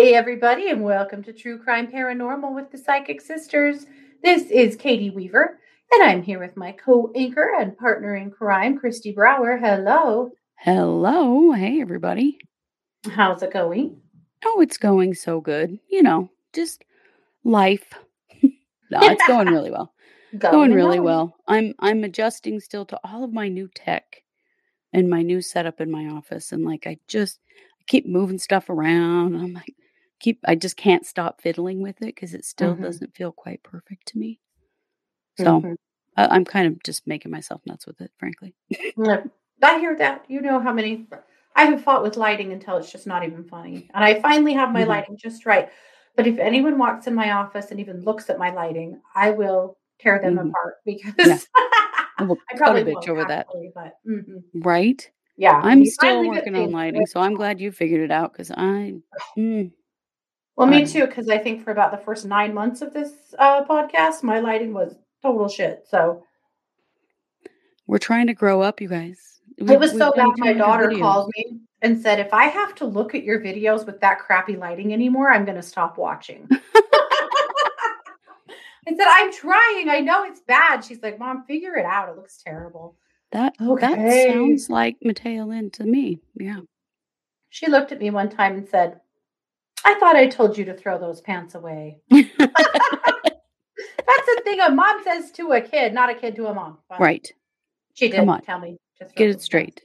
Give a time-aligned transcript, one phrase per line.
[0.00, 3.84] Hey, everybody, and welcome to True Crime Paranormal with the Psychic Sisters.
[4.24, 5.58] This is Katie Weaver,
[5.92, 9.58] and I'm here with my co anchor and partner in crime, Kristi Brower.
[9.58, 10.30] Hello.
[10.56, 11.52] Hello.
[11.52, 12.38] Hey, everybody.
[13.10, 14.00] How's it going?
[14.46, 15.78] Oh, it's going so good.
[15.90, 16.82] You know, just
[17.44, 17.84] life.
[18.42, 19.92] no, it's going really well.
[20.38, 21.02] Going, Going really going.
[21.04, 21.36] well.
[21.46, 24.22] I'm I'm adjusting still to all of my new tech
[24.94, 27.38] and my new setup in my office and like I just
[27.78, 29.36] I keep moving stuff around.
[29.36, 29.74] I'm like
[30.20, 32.82] keep I just can't stop fiddling with it because it still Mhm.
[32.82, 34.38] doesn't feel quite perfect to me.
[35.36, 35.76] So Mhm.
[36.16, 38.54] I, I'm kind of just making myself nuts with it, frankly.
[39.62, 40.24] I hear that.
[40.28, 41.06] You know how many
[41.54, 43.90] I have fought with lighting until it's just not even funny.
[43.94, 44.88] And I finally have my Mhm.
[44.88, 45.68] lighting just right.
[46.16, 49.78] But if anyone walks in my office and even looks at my lighting, I will
[50.00, 50.50] tear them Mhm.
[50.50, 51.46] apart because
[52.18, 53.46] I will I cut a probably bitch over that.
[53.48, 54.42] actually, but mhm.
[54.54, 55.10] Right?
[55.36, 58.94] yeah, I'm still working on lighting, so I'm glad you figured it out because I,
[59.38, 59.72] mm,
[60.60, 63.64] Well, me too, because I think for about the first nine months of this uh,
[63.64, 65.86] podcast, my lighting was total shit.
[65.88, 66.22] So
[67.86, 69.40] We're trying to grow up, you guys.
[69.56, 70.28] it We've was so bad.
[70.36, 74.02] My daughter called me and said, "If I have to look at your videos with
[74.02, 76.60] that crappy lighting anymore, I'm going to stop watching." I
[78.96, 79.88] said, "I'm trying.
[79.88, 82.10] I know it's bad." She's like, "Mom, figure it out.
[82.10, 82.96] It looks terrible."
[83.32, 84.30] That that Okay.
[84.30, 86.20] sounds like Mateo Lynn to me.
[86.34, 86.60] Yeah.
[87.48, 89.00] She looked at me one time and said,
[89.84, 92.26] "I thought I told you to throw those pants away." That's
[94.26, 96.78] the thing a mom says to a kid, not a kid to a mom.
[96.88, 97.30] But right.
[97.94, 98.42] She Come did on.
[98.42, 99.80] tell me to Get it straight.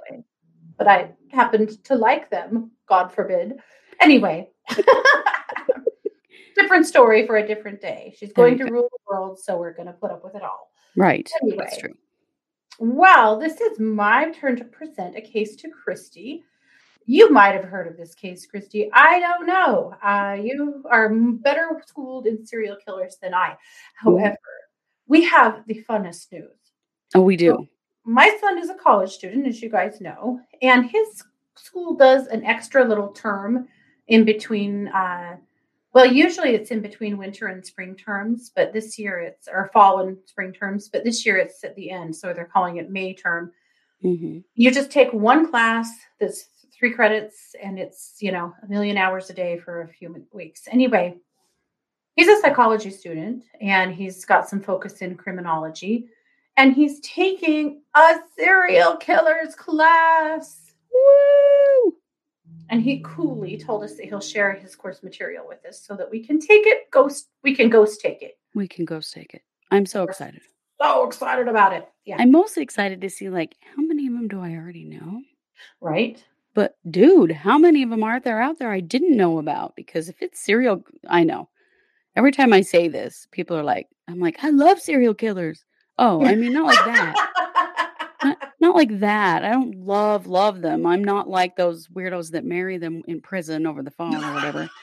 [0.78, 3.54] But I happened to like them, God forbid.
[4.02, 4.50] Anyway,
[6.56, 8.14] different story for a different day.
[8.18, 8.72] She's going to go.
[8.72, 10.72] rule the world, so we're going to put up with it all.
[10.98, 11.30] Right.
[11.32, 11.78] That's Anyway.
[11.80, 11.94] true.
[12.80, 16.42] Well, this is my turn to present a case to Kristi.
[17.06, 18.90] You might have heard of this case, Kristi.
[18.94, 19.94] I don't know.
[20.02, 23.56] Uh, you are better schooled in serial killers than I.
[23.96, 24.38] However,
[25.08, 26.50] we have the funnest news.
[27.14, 27.68] Oh, we do.
[28.06, 31.24] my son is a college student, as you guys know, and his
[31.56, 33.68] school does an extra little term
[34.08, 34.88] in between.
[34.90, 35.38] Uh,
[35.94, 40.02] well, usually it's in between winter and spring terms, but this year it's or fall
[40.02, 43.14] and spring terms, but this year it's at the end, so they're calling it May
[43.14, 43.52] term.
[44.02, 45.90] hmm You just take one class
[46.20, 50.26] that's three credits, and it's you know a million hours a day for a few
[50.32, 50.68] weeks.
[50.72, 51.16] Anyway,
[52.16, 56.10] he's a psychology student, and he's got some focus in criminology
[56.58, 60.74] and he's taking a serial killer's class.
[60.92, 61.94] Woo!
[62.70, 66.10] And he coolly told us that he'll share his course material with us so that
[66.10, 68.38] we can take it, ghost, we can ghost take it.
[68.56, 69.44] We can ghost take it.
[69.70, 70.42] I'm so excited.
[70.82, 71.88] So excited about it.
[72.06, 72.18] Yeah.
[72.20, 75.22] I'm mostly excited to see like how many of them do I already know?
[75.80, 76.22] right?
[76.56, 79.76] But dude, how many of them are there out there I didn't know about?
[79.76, 81.50] Because if it's serial, I know.
[82.16, 85.66] Every time I say this, people are like, I'm like, I love serial killers.
[86.00, 88.12] Oh, I mean, not like that.
[88.24, 89.44] not, not like that.
[89.44, 90.86] I don't love love them.
[90.86, 94.70] I'm not like those weirdos that marry them in prison over the phone or whatever.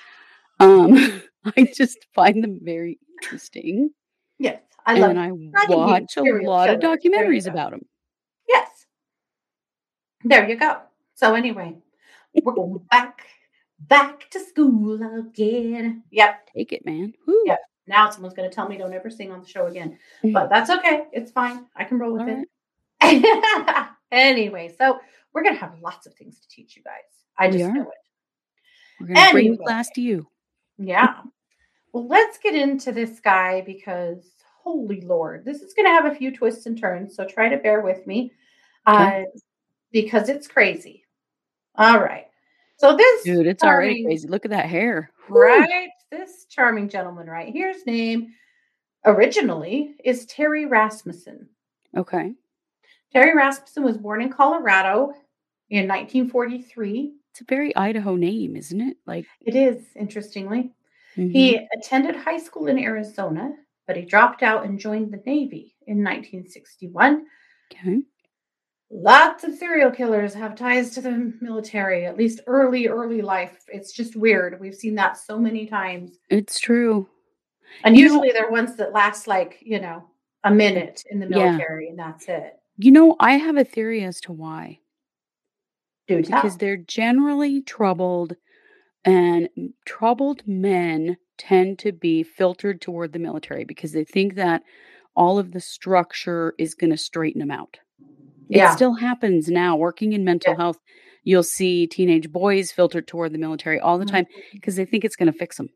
[0.61, 1.23] Um,
[1.57, 3.91] I just find them very interesting,
[4.39, 5.19] yes, I love and.
[5.57, 7.03] I I watch a lot of killers.
[7.03, 7.81] You documentaries about them.
[8.49, 8.69] Yes.
[10.23, 10.83] There you go.
[11.15, 11.77] So anyway,
[12.43, 13.27] we're going back,
[13.81, 16.03] back to school again.
[16.11, 16.49] Yep.
[16.55, 17.13] Take it, man.
[17.27, 17.43] Woo.
[17.47, 17.57] Yeah.
[17.87, 19.99] Now someone's going to tell me don't ever sing on the show again.
[20.25, 20.33] Mhm.
[20.33, 21.05] But that's okay.
[21.13, 21.67] It's fine.
[21.77, 22.49] I can roll with All it.
[23.03, 23.89] right.
[24.13, 25.01] anyway, so
[25.33, 27.03] we're going to have lots of things to teach you guys.
[27.39, 27.73] I We just are.
[27.73, 27.89] know it.
[29.01, 29.65] We're gonna bring the Anyway.
[29.65, 30.29] class to you.
[30.79, 31.15] Yeah.
[31.93, 34.31] Well, let's get into this guy because
[34.63, 37.17] holy lord, this is going to have a few twists and turns.
[37.17, 38.31] So try to bear with me
[38.87, 39.23] Okay.
[39.23, 39.39] uh,
[39.91, 41.02] because it's crazy.
[41.77, 42.27] All right.
[42.77, 44.29] So this Dude, it's already crazy.
[44.29, 45.11] Look at that hair.
[45.29, 45.89] Right?
[46.11, 48.35] This charming gentleman right here's name
[49.07, 51.49] originally is Terry Rasmussen.
[51.97, 52.33] Okay.
[53.13, 55.13] Terry Rasmussen was born in Colorado
[55.71, 57.15] in 1943.
[57.31, 58.97] It's a very Idaho name, isn't it?
[59.07, 60.73] Like It is, interestingly.
[61.17, 61.33] mhm.
[61.33, 63.53] He attended high school in Arizona,
[63.87, 67.27] but he dropped out and joined the Navy in 1961.
[67.73, 68.03] okay.
[68.95, 73.65] Lots of serial killers have ties to the military, at least early, early life.
[73.69, 74.61] It's just weird.
[74.61, 76.19] We've seen that so many times.
[76.29, 77.09] It's true.
[77.85, 80.05] And You know- usually they're ones that last like, you know,
[80.45, 81.53] a minute in the Yeah.
[81.53, 82.59] military and that's it.
[82.77, 84.81] You know, I have a theory as to why.
[86.07, 86.19] Do.
[86.23, 88.37] Because they're generally troubled,
[89.07, 89.49] and
[89.87, 94.63] troubled men tend to be filtered toward the military because they think that
[95.17, 97.79] all of the structure is going to straighten them out.
[98.57, 98.71] Yeah.
[98.71, 99.77] It still happens now.
[99.77, 100.59] Working in mental Yeah.
[100.59, 100.79] health,
[101.25, 105.17] you'll see teenage boys filtered toward the military all the time because they think it's
[105.17, 105.69] going to fix them.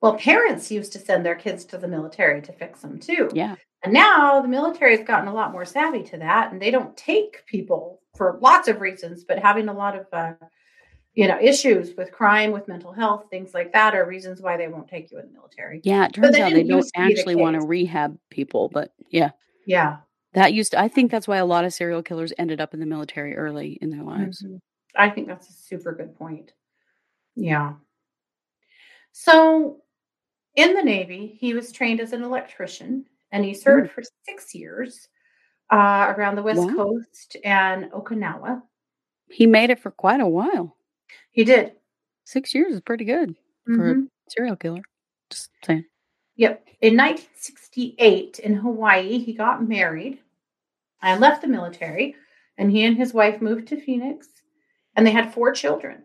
[0.00, 3.30] Well, parents used to send their kids to the military to fix them too.
[3.32, 3.56] Yeah.
[3.82, 6.96] And now the military has gotten a lot more savvy to that, and they don't
[6.96, 10.32] take people for lots of reasons, but having a lot of, uh,
[11.14, 14.68] you know, issues with crime, with mental health, things like that are reasons why they
[14.68, 15.80] won't take you in the military.
[15.84, 16.06] Yeah.
[16.06, 19.30] It turns out they don't the actually want to rehab people, but yeah.
[19.66, 19.98] Yeah.
[20.36, 22.80] That used to, I think that's why a lot of serial killers ended up in
[22.80, 24.42] the military early in their lives.
[24.44, 24.60] Mhm.
[24.94, 26.52] I think that's a super good point.
[27.34, 27.76] Yeah.
[29.12, 29.82] So
[30.54, 35.08] in the Navy, he was trained as an electrician and he served for six years
[35.72, 36.74] uh, around the West Wow.
[36.76, 38.62] Coast and Okinawa.
[39.30, 40.76] He made it for quite a while.
[41.32, 41.72] He did.
[42.24, 43.34] Six years is pretty good
[43.64, 44.06] for Mhm.
[44.06, 44.82] a serial killer.
[45.30, 45.86] Just saying.
[46.36, 46.68] Yep.
[46.82, 50.20] In 1968 in Hawaii, he got married
[51.02, 52.14] and left the military.
[52.58, 54.28] And he and his wife moved to Phoenix
[54.94, 56.02] and they had four children.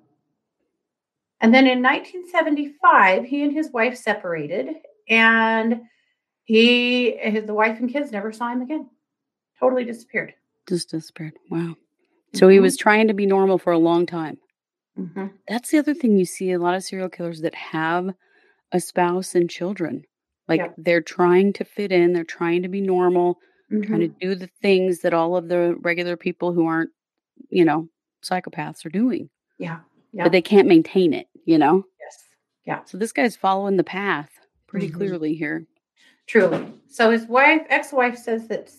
[1.39, 4.75] And then in 1975, he and his wife separated
[5.09, 5.81] and
[6.43, 8.89] he, his, the wife and kids never saw him again.
[9.59, 10.33] Totally disappeared.
[10.67, 11.33] Just disappeared.
[11.49, 11.75] Wow.
[12.33, 12.61] So he Mhm.
[12.61, 14.37] was trying to be normal for a long time.
[14.97, 15.31] Mhm.
[15.47, 18.13] That's the other thing you see a lot of serial killers that have
[18.71, 20.05] a spouse and children.
[20.47, 20.73] Like Yeah.
[20.77, 23.39] they're trying to fit in, they're trying to be normal,
[23.79, 24.19] trying to Mhm.
[24.19, 26.91] do the things that all of the regular people who aren't,
[27.49, 27.87] you know,
[28.23, 29.29] psychopaths are doing.
[29.57, 29.79] Yeah.
[30.11, 30.23] Yeah.
[30.23, 31.85] But they can't maintain it, you know?
[31.99, 32.27] yes.
[32.65, 32.83] Yeah.
[32.83, 34.29] So this guy's following the path
[34.67, 34.93] pretty Mhm.
[34.95, 35.65] clearly here.
[36.27, 36.73] Truly.
[36.87, 38.71] So his wife, ex-wife says that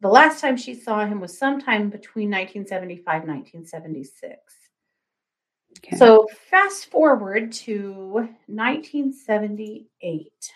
[0.00, 4.54] the last time she saw him was sometime between 1975 and 1976.
[5.78, 5.96] Okay.
[5.96, 10.52] So fast forward to 1978.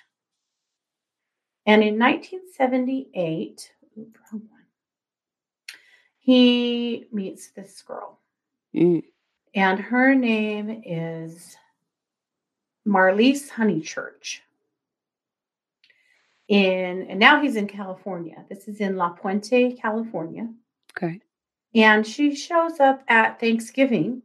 [1.67, 4.61] And in 1978, oop, wrong one,
[6.19, 8.19] he meets this girl.
[8.75, 9.03] Mm,
[9.55, 11.57] And her name is
[12.87, 14.41] Marlyse Honeychurch.
[16.49, 18.45] In and now he's in California.
[18.49, 20.49] This is in La Puente, California.
[20.97, 21.21] okay.
[21.73, 24.23] And she shows up at Thanksgiving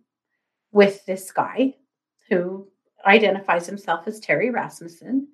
[0.72, 1.76] with this guy
[2.28, 2.68] who
[3.06, 5.28] identifies himself as Terry Rasmussen.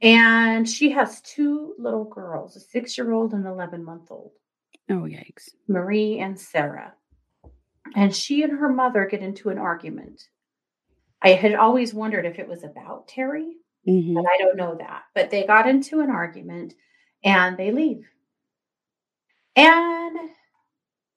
[0.00, 4.32] And she has two little girls, a six year old and 11 month old,
[4.90, 5.50] Oh, yikes.
[5.66, 6.94] Marie and Sarah.
[7.96, 10.28] And she and her mother get into an argument.
[11.20, 15.02] I had always wondered if it was about Terry, hmm but I don't know that.
[15.14, 16.74] But they got into an argument
[17.24, 18.08] and they leave.
[19.56, 20.16] And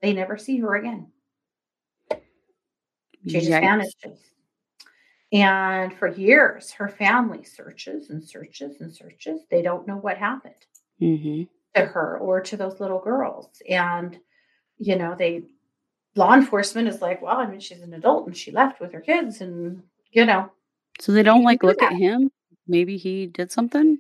[0.02, 1.12] they never see her again.
[3.28, 4.20] She just vanishes.
[5.32, 9.42] And for years, her family searches and searches and searches.
[9.50, 10.54] They don't know what happened
[11.00, 11.44] hmm
[11.74, 13.48] to her or to those little girls.
[13.70, 14.20] And,
[14.78, 15.44] you know, they,
[16.16, 19.00] law enforcement is like, well, I mean, she's an adult and she left with her
[19.00, 19.40] kids.
[19.40, 20.52] And, you know,
[21.00, 22.30] So they don't like do look at him.
[22.68, 24.00] Maybe he did something.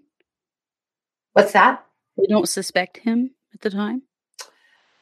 [1.31, 1.85] what's that?
[2.17, 4.01] They don't suspect him at the time.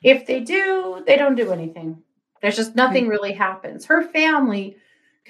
[0.03, 2.03] If they do, they don't do anything.
[2.41, 3.85] There's just nothing really happens.
[3.85, 4.77] Her family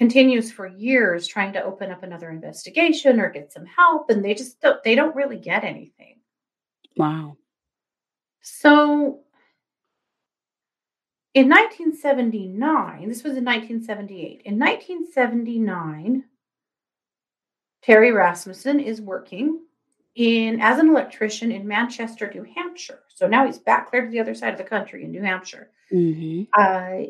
[0.00, 4.32] continues for years trying to open up another investigation or get some help, and they
[4.32, 6.16] just don't, they don't really get anything.
[6.96, 7.36] Wow.
[8.40, 9.20] So
[11.34, 14.40] in 1979, this was in 1978.
[14.46, 16.24] In 1979,
[17.82, 19.60] Terry Rasmussen is working
[20.14, 23.00] in as an electrician in Manchester, New Hampshire.
[23.14, 25.70] So now he's back clear to the other side of the country in New Hampshire.
[25.90, 27.00] hmm Uh,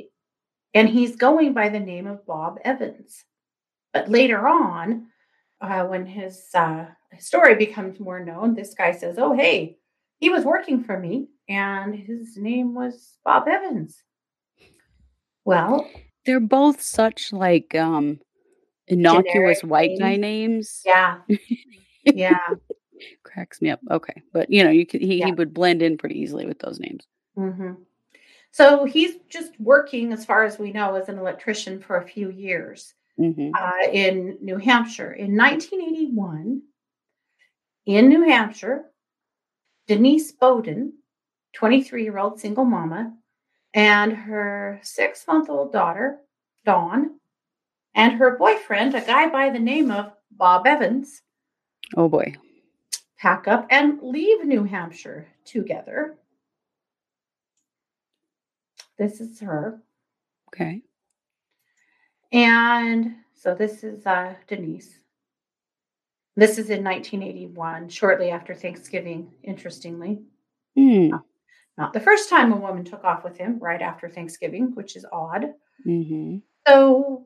[0.74, 3.24] and he's going by the name of Bob Evans.
[3.92, 5.06] But later on,
[5.60, 6.86] uh, when his, uh,
[7.18, 9.78] story becomes more known, this guy says, Oh, hey,
[10.20, 14.02] he was working for me, and his name was Bob Evans.
[15.44, 15.90] Well,
[16.26, 18.20] They're both such like um
[18.86, 20.82] innocuous white guy names.
[20.82, 20.82] names.
[20.84, 21.18] yeah.
[22.04, 22.38] Yeah.
[23.24, 23.80] Cracks me up.
[23.90, 24.22] Okay.
[24.32, 25.26] But you know, you could he, Yeah.
[25.26, 27.06] he would blend in pretty easily with those names.
[27.34, 27.72] hmm
[28.52, 32.30] So he's just working, as far as we know, as an electrician for a few
[32.30, 32.94] years.
[33.16, 35.12] hmm uh, in New Hampshire.
[35.12, 36.62] In 1981,
[37.86, 38.84] in New Hampshire,
[39.86, 40.92] Denise Bowden,
[41.54, 43.14] 23 year old single mama,
[43.74, 46.18] and her six month old daughter,
[46.64, 47.18] Dawn,
[47.94, 51.22] and her boyfriend, a guy by the name of Bob Evans,
[51.96, 52.34] Oh boy.
[53.18, 56.16] pack up and leave New Hampshire together.
[59.00, 59.80] This is her.
[60.48, 60.82] Okay.
[62.32, 64.90] And so this is uh, Denise.
[66.36, 70.20] This is in 1981, shortly after Thanksgiving, interestingly.
[70.76, 71.12] Hmm.
[71.78, 75.06] Not the first time a woman took off with him right after Thanksgiving, which is
[75.10, 75.46] odd.
[75.82, 76.36] hmm
[76.68, 77.24] So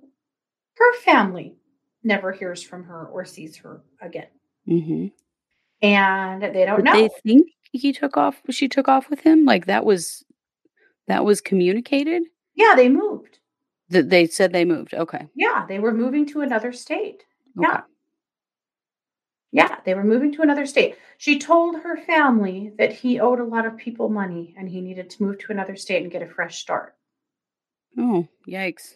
[0.77, 1.57] her family
[2.05, 4.29] never hears from her or sees her again.
[4.65, 5.07] hmm
[5.83, 6.93] And they don't But know.
[6.93, 8.41] they think he took off.
[8.51, 9.45] She took off with him.
[9.45, 10.25] Like that was
[11.07, 12.23] that was communicated.
[12.55, 13.39] yeah, they moved.
[13.91, 14.95] That they said they moved.
[14.95, 15.29] Okay.
[15.35, 17.25] Yeah, they were moving to another state.
[17.59, 17.69] Okay.
[17.69, 17.81] Yeah.
[19.53, 20.97] Yeah, they were moving to another state.
[21.19, 25.11] She told her family that he owed a lot of people money and he needed
[25.11, 26.97] to move to another state and get a fresh start.
[27.97, 28.95] Oh, yikes.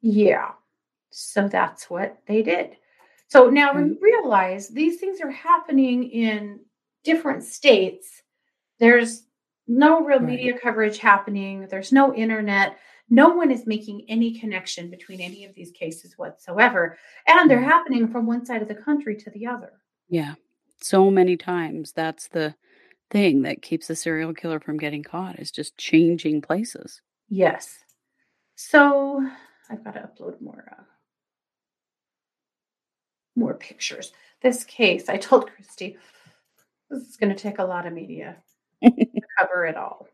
[0.00, 0.52] Yeah.
[1.10, 2.76] So that's what they did.
[3.28, 4.00] So now we Mhm.
[4.00, 6.60] realize these things are happening in
[7.02, 8.22] different states.
[8.78, 9.26] There's
[9.66, 10.28] no real Right.
[10.28, 12.78] media coverage happening, there's no internet.
[13.10, 16.96] No one is making any connection between any of these cases whatsoever.
[17.26, 17.66] And they're Right.
[17.66, 19.72] happening from one side of the country to the other.
[20.08, 20.34] Yeah.
[20.82, 22.54] So many times that's the
[23.10, 27.00] thing that keeps the serial killer from getting caught is just changing places.
[27.28, 27.84] Yes.
[28.54, 29.26] So
[29.70, 30.82] I've got to upload more uh,
[33.36, 34.12] more pictures.
[34.42, 35.96] This case, I told Kristi,
[36.90, 38.36] this is going to take a lot of media
[39.38, 40.06] cover it all.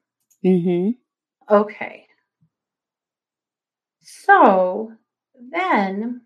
[0.43, 0.91] hmm
[1.49, 2.07] Okay.
[4.01, 4.93] So
[5.51, 6.23] then,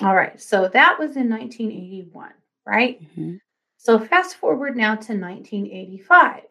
[0.00, 0.40] all right.
[0.40, 2.30] So that was in 1981,
[2.66, 3.00] right?
[3.14, 3.36] hmm
[3.76, 6.42] So fast forward now to 1985.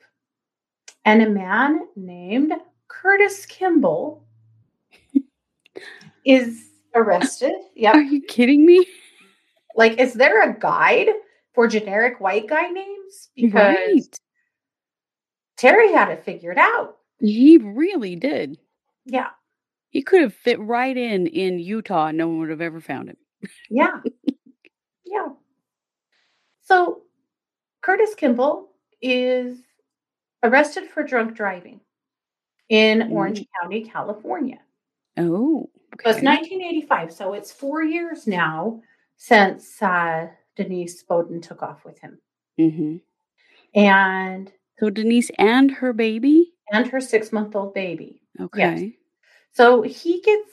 [1.06, 2.54] And a man named
[2.88, 4.24] Curtis Kimball
[6.26, 7.54] is arrested.
[7.76, 7.96] Yep.
[7.96, 8.86] Are you kidding me?
[9.76, 11.08] Like, is there a guide
[11.54, 13.30] for generic white guy names?
[13.36, 14.20] Because Right.
[15.58, 16.98] Terry had it figured out.
[17.20, 18.58] He really did.
[19.06, 19.30] Yeah.
[19.90, 23.10] He could have fit right in in Utah and no one would have ever found
[23.10, 23.18] him.
[23.70, 24.00] Yeah.
[25.06, 25.30] yeah.
[26.62, 27.02] So
[27.82, 28.70] Curtis Kimball
[29.02, 29.60] is
[30.44, 31.82] arrested for drunk driving
[32.70, 34.60] in Orange County, California.
[35.18, 35.70] Oh.
[36.02, 36.28] So it's okay.
[36.28, 37.12] 1985.
[37.12, 38.82] So it's four years now
[39.18, 40.28] since uh,
[40.60, 42.20] Denise Bowden took off with him.
[42.58, 42.98] hmm
[43.74, 46.52] And So Denise and her baby?
[46.72, 48.22] and her six month old baby.
[48.40, 48.98] Okay.
[49.54, 50.52] So he gets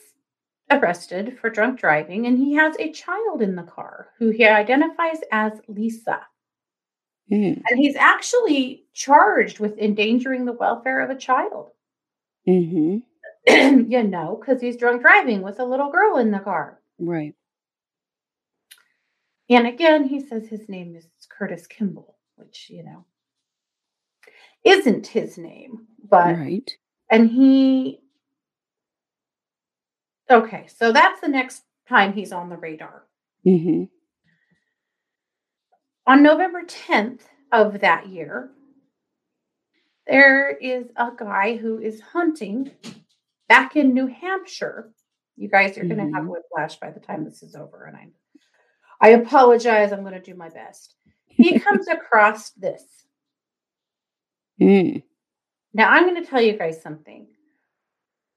[0.71, 5.19] arrested for drunk driving and he has a child in the car who he identifies
[5.31, 6.21] as Lisa.
[7.31, 7.61] Mm.
[7.69, 11.71] And he's actually charged with endangering the welfare of a child.
[12.45, 12.99] hmm
[13.47, 16.79] you know, because he's drunk driving with a little girl in the car.
[16.97, 17.35] Right.
[19.49, 23.05] And again, he says his name is Curtis Kimball, which, you know,
[24.63, 25.87] isn't his name.
[26.09, 26.69] But, right.
[27.09, 28.01] and he,
[30.29, 33.03] okay, so that's the next time he's on the radar.
[33.43, 33.83] hmm
[36.05, 38.51] On November 10th of that year,
[40.07, 42.71] there is a guy who is hunting
[43.49, 44.91] back in New Hampshire.
[45.35, 48.07] You guys are going to have whiplash by the time this is over, and I,
[49.01, 49.91] I apologize.
[49.91, 50.95] I'm going to do my best.
[51.25, 52.83] He comes across this.
[54.59, 55.03] Mm.
[55.73, 57.27] Now, I'm going to tell you guys something.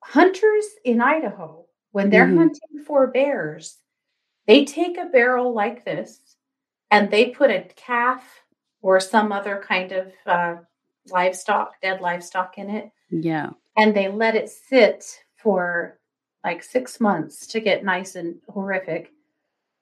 [0.04, 2.38] Hunters in Idaho, when they're Mhm.
[2.38, 3.78] hunting for bears,
[4.46, 6.36] they take a barrel like this
[6.90, 8.42] and they put a calf
[8.82, 10.56] or some other kind of uh,
[11.10, 13.50] livestock, dead livestock in it, Yeah.
[13.76, 15.04] and they let it sit
[15.36, 15.98] for
[16.44, 19.12] like six months to get nice and horrific.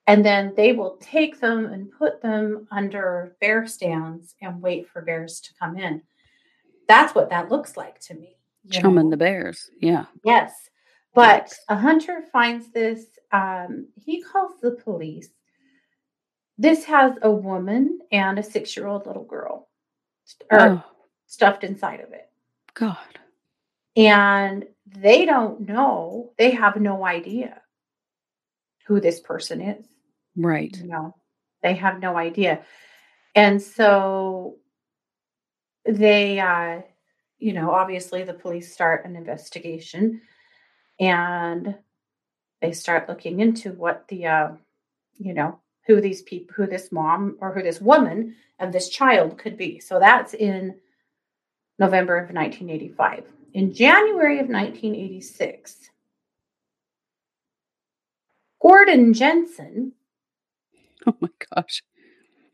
[0.09, 5.03] And then they will take them and put them under bear stands and wait for
[5.03, 6.01] bears to come in.
[6.89, 8.39] That's what that looks like to me.
[8.71, 9.11] Chumming know?
[9.11, 9.71] the bears.
[9.83, 10.07] Yeah.
[10.25, 10.71] Yes.
[11.15, 13.05] But a hunter finds this.
[13.33, 15.29] Um, he calls the police.
[16.57, 19.69] This has a woman and a six year old little girl
[20.51, 20.85] or Oh,
[21.27, 22.31] stuffed inside of it.
[22.73, 22.97] God.
[23.95, 27.61] And they don't know, they have no idea
[28.87, 29.87] who this person is.
[30.39, 30.77] Right.
[30.81, 31.15] You know,
[31.63, 32.63] they have no idea.
[33.35, 34.57] And so
[35.85, 36.83] they, uh,
[37.39, 40.21] you know, obviously the police start an investigation
[41.01, 41.77] and
[42.61, 44.49] they start looking into what the, uh,
[45.19, 49.39] you know, who these people, who this mom or who this woman and this child
[49.39, 49.81] could be.
[49.81, 50.77] So that's in
[51.79, 53.25] November of 1985.
[53.55, 55.91] In January of 1986,
[58.61, 59.93] Gordon Jensen
[61.13, 61.83] Oh my gosh.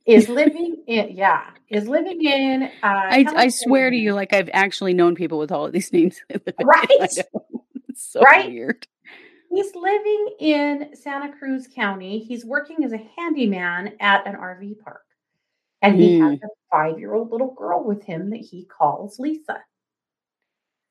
[0.06, 4.50] is living in yeah is living in uh I, I swear to you, like I've
[4.52, 6.20] actually known people with all of these names.
[6.62, 7.18] Right?
[7.94, 8.48] So Right?
[8.48, 8.86] weird.
[9.50, 15.02] he's living in santa cruz county he's working as a handyman at an rv park
[15.82, 16.42] And he has Mm.
[16.44, 19.58] a five year old little girl with him that he calls Lisa.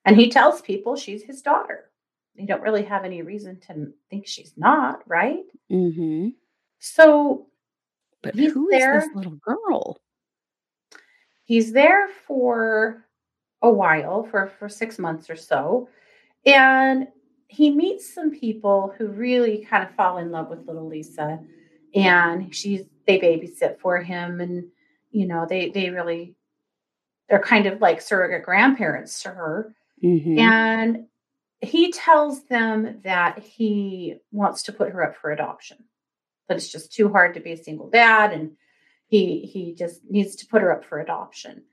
[0.05, 1.89] And he tells people she's his daughter.
[2.37, 5.43] They don't really have any reason to think she's not, right?
[5.69, 6.29] hmm
[6.79, 7.47] So
[8.23, 8.99] But He's who is there.
[9.01, 9.99] this little girl?
[11.45, 13.05] he's there for
[13.61, 15.89] a while, for, for six months or so.
[16.45, 17.07] And
[17.47, 21.39] he meets some people who really kind of fall in love with little Lisa.
[21.93, 24.65] And she's they babysit for him and
[25.11, 26.35] you know, they they really
[27.29, 29.75] they're kind of like surrogate grandparents to her.
[30.01, 31.05] hmm And
[31.61, 35.77] he tells them that he wants to put her up for adoption.
[36.47, 38.51] But it's just too hard to be a single dad and
[39.07, 41.63] he he just needs to put her up for adoption.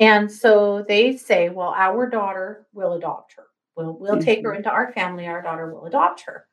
[0.00, 3.44] And so they say, well, our daughter will adopt her.
[3.76, 4.56] We'll we'll take her Mhm.
[4.58, 5.26] into our family.
[5.26, 6.46] Our daughter will adopt her.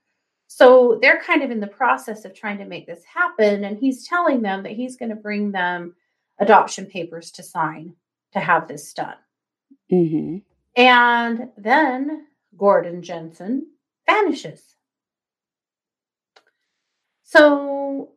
[0.48, 3.64] So they're kind of in the process of trying to make this happen.
[3.64, 5.96] And he's telling them that he's going to bring them
[6.40, 7.96] adoption papers to sign
[8.34, 9.16] to have this done.
[9.90, 10.38] hmm
[10.76, 13.68] And then Gordon Jensen
[14.06, 14.71] vanishes.
[17.32, 18.12] So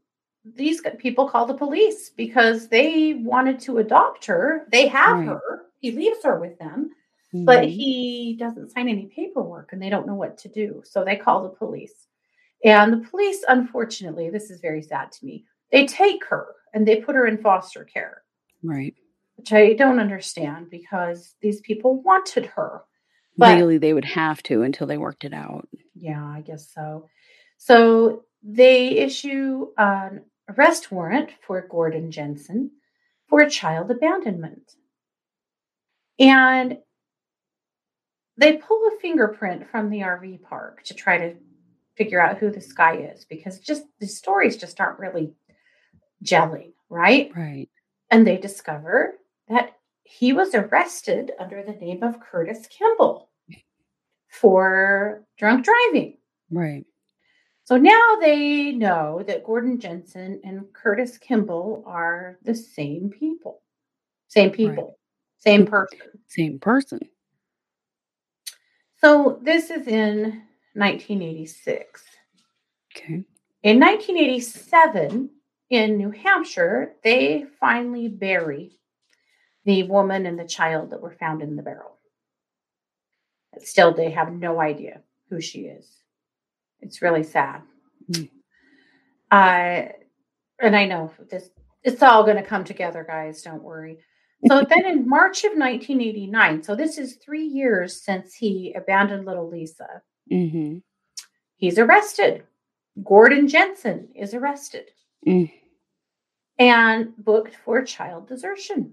[0.44, 4.66] these people call the police because they wanted to adopt her.
[4.73, 5.28] They have Right.
[5.28, 5.66] her.
[5.80, 6.90] He leaves her with them,
[7.33, 7.71] but Mhm.
[7.71, 10.83] he doesn't sign any paperwork and they don't know what to do.
[10.85, 12.09] So they call the police.
[12.64, 17.00] And the police, unfortunately, this is very sad to me, they take her and they
[17.00, 18.23] put her in foster care
[18.64, 18.94] right.
[19.37, 22.83] which I don't understand because these people wanted her.
[23.37, 25.68] But Legally, they would have to until they worked it out.
[25.94, 27.09] yeah, I guess so.
[27.59, 32.70] So they issue an arrest warrant for Gordon Jensen
[33.26, 34.72] for child abandonment.
[36.18, 36.78] And
[38.36, 41.34] they pull a fingerprint from the RV park to try to
[41.96, 45.32] figure out who this guy is because just the stories just aren't really
[46.22, 47.30] gelling, right?
[47.35, 47.68] Right.
[48.11, 49.14] and they discover
[49.48, 53.30] that he was arrested under the name of Curtis Kimball
[54.28, 56.18] for drunk driving.
[56.50, 56.85] Right.
[57.64, 63.62] So now they know that Gordon Jensen and Curtis Kimball are the same people.
[64.29, 64.98] Same people,
[65.38, 65.98] same person.
[66.29, 67.00] Same person.
[69.00, 70.42] So this is in
[70.74, 72.03] 1986.
[72.94, 73.24] Okay.
[73.62, 75.31] In 1987,
[75.70, 78.79] in New Hampshire, they finally bury
[79.64, 81.98] the woman and the child that were found in the barrel.
[83.61, 85.00] Still, they have no idea
[85.31, 86.03] who she is.
[86.80, 87.62] It's really sad.
[88.10, 88.30] Mm.
[89.30, 89.88] Uh,
[90.60, 91.50] and I know this,
[91.82, 93.42] it's all going to come together, guys.
[93.42, 93.98] Don't worry.
[94.46, 99.48] So then in March of 1989, so this is three years since he abandoned little
[99.48, 100.78] Lisa, hmm
[101.56, 102.44] he's arrested.
[103.02, 104.90] Gordon Jensen is arrested
[105.26, 105.50] Mm.
[106.58, 108.92] and booked for child desertion.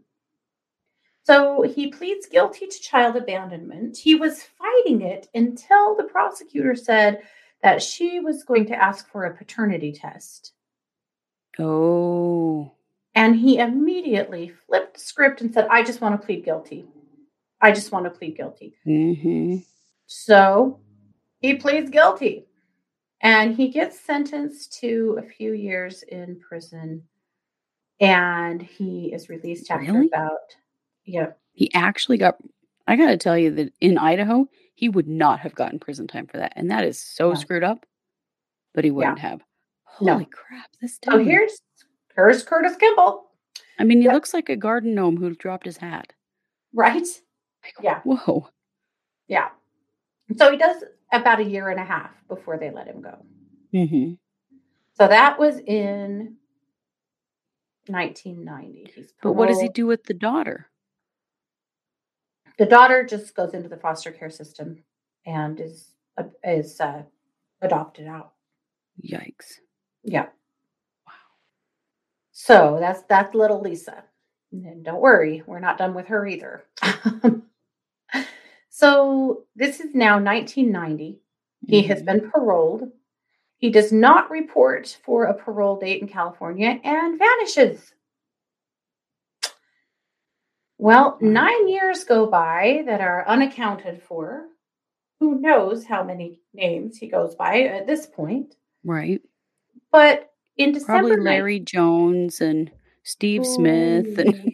[1.23, 3.97] So he pleads guilty to child abandonment.
[3.97, 7.21] He was fighting it until the prosecutor said
[7.63, 10.53] that she was going to ask for a paternity test.
[11.59, 12.73] Oh.
[13.13, 16.85] And he immediately flipped the script and said, I just want to plead guilty.
[17.61, 18.73] I just want to plead guilty.
[18.87, 19.57] Mm-hmm.
[20.07, 20.79] So
[21.39, 22.47] he pleads guilty
[23.21, 27.03] and he gets sentenced to a few years in prison
[27.99, 30.07] and he is released after Really?
[30.07, 30.39] about
[31.05, 32.37] yeah He actually got.
[32.87, 34.47] I got to tell you that in Idaho,
[34.81, 37.35] he would not have gotten prison time for that, and that is so Yeah.
[37.35, 37.85] screwed up.
[38.73, 39.41] But he wouldn't have.
[40.01, 40.13] No.
[40.13, 40.71] Holy crap!
[40.81, 41.27] This so dude.
[41.27, 41.61] here's
[42.15, 43.31] here's curtis kimball
[43.77, 44.13] I mean, he Yep.
[44.13, 46.13] looks like a garden gnome who dropped his hat.
[46.73, 47.05] right
[47.63, 48.01] Like, Yeah.
[48.03, 48.49] Whoa.
[49.27, 49.49] yeah
[50.37, 53.23] so he does about a year and a half before they let him go
[53.71, 54.13] hmm
[54.93, 56.37] so that was in
[57.87, 60.70] 1990 But what does he do with the daughter?
[62.57, 64.83] The daughter just goes into the foster care system
[65.25, 67.03] and is uh, is uh,
[67.61, 68.33] adopted out
[69.03, 69.59] Yikes.
[70.03, 70.27] Yeah.
[71.07, 71.13] Wow.
[72.31, 74.03] So that's that's little Lisa.
[74.51, 76.65] And don't worry, we're not done with her either.
[78.69, 81.21] so this is now 1990.
[81.67, 82.05] He has Mhm.
[82.05, 82.91] been paroled.
[83.57, 87.93] He does not report for a parole date in California and vanishes.
[90.81, 94.47] Well, nine years go by that are unaccounted for.
[95.19, 98.55] Who knows how many names he goes by at this point?
[98.83, 99.21] right.
[99.91, 102.71] But in December, Probably Larry Jones and
[103.03, 104.53] Steve Smith and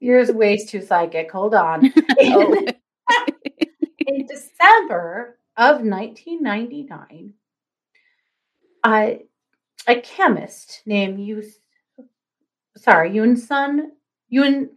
[0.00, 1.30] Yours way too psychic.
[1.32, 1.90] Hold on.
[2.20, 2.66] Oh.
[4.06, 7.32] In December of 1999,
[8.84, 9.22] a,
[9.88, 11.58] a chemist named Yus-
[12.76, 13.92] sorry, Yoon Sun,
[14.30, 14.68] Yoon,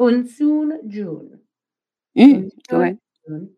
[0.00, 1.40] Eunsoon Jun.
[2.16, 2.50] Mm.
[2.68, 3.50] Jun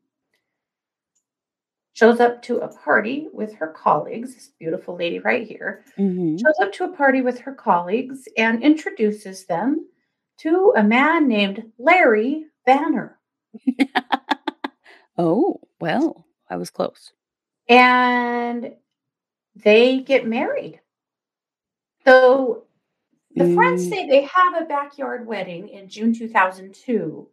[1.93, 4.35] shows up to a party with her colleagues.
[4.35, 8.63] This beautiful lady right here hmm shows up to a party with her colleagues and
[8.63, 9.87] introduces them
[10.39, 13.15] to a man named Larry Vanner.
[15.19, 17.13] oh, well, I was close.
[17.69, 18.73] And
[19.55, 20.81] they get married.
[22.05, 22.65] So
[23.37, 27.29] the friends Mm, say they have a backyard wedding in June 2002,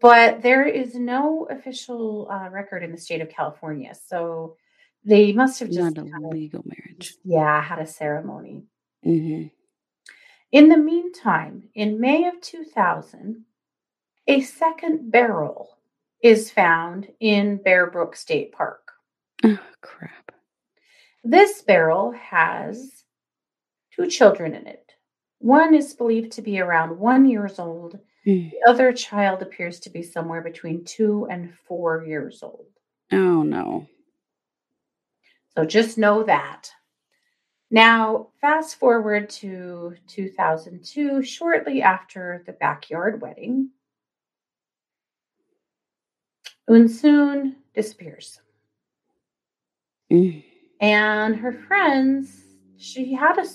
[0.00, 3.94] but there is no official uh, record in the state of California.
[3.94, 4.56] So
[5.04, 7.14] they must have just not a legal marriage.
[7.24, 8.64] yeah, had a ceremony.
[9.02, 9.44] hmm
[10.52, 13.44] In the meantime, in May of 2000,
[14.26, 15.78] a second barrel
[16.22, 18.92] is found in Bear Brook State Park.
[19.42, 20.32] Oh, crap.
[21.24, 23.04] This barrel has
[23.94, 24.89] two children in it.
[25.40, 27.98] One is believed to be around one years old.
[28.26, 28.50] Mm.
[28.50, 32.66] The other child appears to be somewhere between two and four years old.
[33.10, 33.88] Oh, no.
[35.56, 36.70] So just know that.
[37.70, 43.70] Now, fast forward to 2002, shortly after the backyard wedding,
[46.68, 48.40] Eunsoon disappears.
[50.12, 50.44] Mm.
[50.80, 52.42] And her friends,
[52.76, 53.46] she had a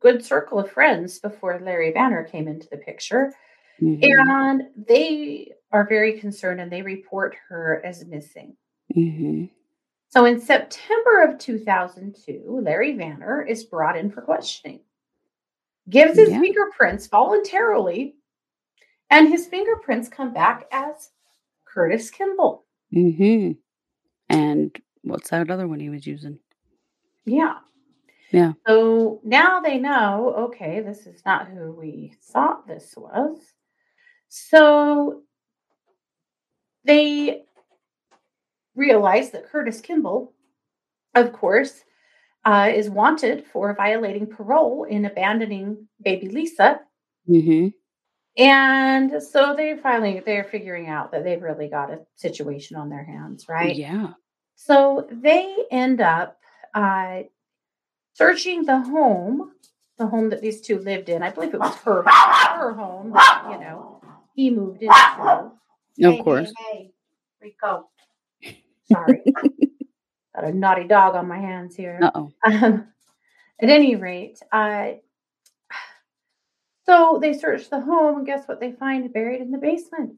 [0.00, 3.32] good circle of friends before Larry Vanner came into the picture.
[3.78, 8.56] hmm And they are very concerned and they report her as missing.
[8.94, 9.44] hmm
[10.08, 14.80] So in September of 2002, Larry Vanner is brought in for questioning,
[15.90, 16.40] gives his Yeah.
[16.40, 18.16] fingerprints voluntarily,
[19.10, 21.10] and his fingerprints come back as
[21.64, 22.64] Curtis Kimball.
[22.92, 23.52] hmm
[24.30, 26.38] And what's that other one he was using?
[27.26, 27.58] Yeah.
[28.30, 28.52] Yeah.
[28.66, 33.38] So now they know, okay, this is not who we thought this was.
[34.28, 35.22] So
[36.84, 37.42] they
[38.74, 40.34] realize that Curtis Kimball,
[41.14, 41.84] of course,
[42.44, 46.80] uh, is wanted for violating parole in abandoning baby Lisa.
[47.26, 47.68] hmm
[48.36, 53.04] And so they're finally they're figuring out that they've really got a situation on their
[53.04, 53.74] hands, right?
[53.74, 54.12] Yeah.
[54.54, 56.38] So they end up
[56.74, 57.22] uh,
[58.22, 59.52] searching the home,
[59.96, 61.22] the home that these two lived in.
[61.22, 64.00] I believe it was her her home that you know
[64.34, 64.92] he moved into.
[64.94, 65.52] Of
[65.96, 66.52] Hey, hey, course.
[66.58, 66.90] hey,
[67.40, 67.88] Rico.
[68.90, 69.22] Sorry,
[70.34, 71.98] got a naughty dog on my hands here.
[72.02, 72.32] Uh oh.
[72.44, 72.88] Um,
[73.60, 74.92] at any rate, uh,
[76.86, 80.14] so they search the home, and guess what they find buried in the basement?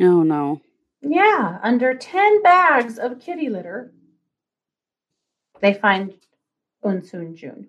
[0.00, 0.60] Oh no.
[1.00, 3.92] Yeah, under 10 bags of kitty litter,
[5.60, 6.12] they find
[6.84, 7.68] Eunsoon Jun.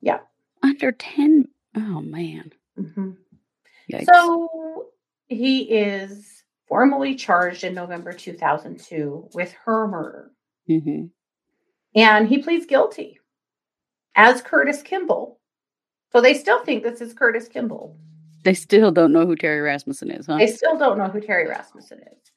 [0.00, 0.20] Yeah.
[0.62, 1.48] Under 10.
[1.76, 2.52] Oh man.
[2.78, 3.16] mhm.
[4.04, 4.86] So
[5.28, 10.30] he is formally charged in November 2002 with her murder.
[10.66, 11.06] hmm
[11.94, 13.18] And he pleads guilty
[14.14, 15.40] as Curtis Kimball.
[16.12, 17.96] So they still think this is Curtis Kimball.
[18.44, 20.38] They still don't know who Terry Rasmussen is, huh?
[20.38, 22.30] They still don't know who Terry Rasmussen is.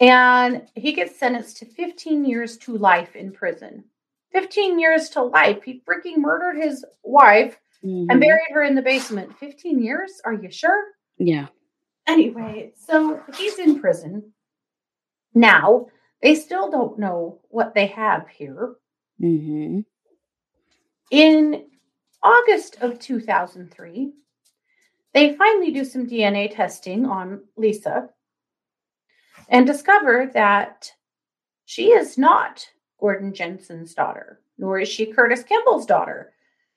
[0.00, 3.84] And he gets sentenced to 15 years to life in prison.
[4.32, 5.62] 15 years to life.
[5.62, 8.20] He freaking murdered his wife and Mhm.
[8.20, 9.36] buried her in the basement.
[9.38, 10.20] 15 years?
[10.24, 10.92] Are you sure?
[11.18, 11.48] Yeah.
[12.06, 14.32] Anyway, so he's in prison.
[15.34, 15.88] Now,
[16.20, 18.76] they still don't know what they have here.
[19.18, 19.80] hmm
[21.10, 21.70] In
[22.22, 24.12] August of 2003,
[25.12, 28.10] they finally do some DNA testing on Lisa
[29.48, 30.92] and discover that
[31.66, 32.71] she is not
[33.02, 36.32] Gordon Jensen's daughter, nor is she Curtis Kimball's daughter.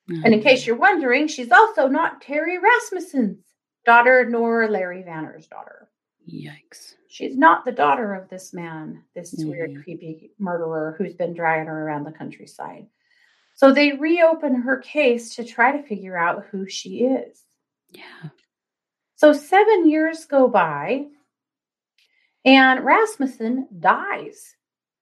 [0.08, 3.46] And in case you're wondering, she's also not Terry Rasmussen's
[3.86, 5.88] daughter, nor Larry Vanner's daughter.
[6.28, 6.96] Yikes.
[7.08, 9.84] She's not the daughter of this man, this weird, Mhm.
[9.84, 12.88] creepy murderer who's been dragging her around the countryside.
[13.54, 17.44] So they reopen her case to try to figure out who she is.
[17.92, 18.30] Yeah.
[19.16, 21.08] So seven years go by,
[22.44, 24.55] and Rasmussen dies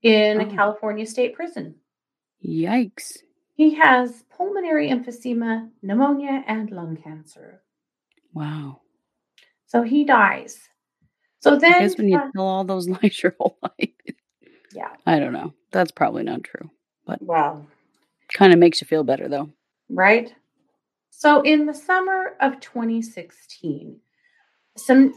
[0.03, 0.55] in a Oh.
[0.55, 1.75] California state prison.
[2.45, 3.17] Yikes.
[3.55, 7.61] He has pulmonary emphysema, pneumonia, and lung cancer.
[8.33, 8.81] Wow.
[9.67, 10.59] So he dies.
[11.39, 13.89] So then, I guess when you uh, tell all those lies your whole life.
[14.73, 15.53] yeah, I don't know.
[15.71, 16.69] That's probably not true.
[17.05, 17.65] But well,
[18.33, 19.49] Kind of makes you feel better though.
[19.89, 20.33] right?
[21.11, 23.99] So in the summer of 2016,
[24.77, 25.13] some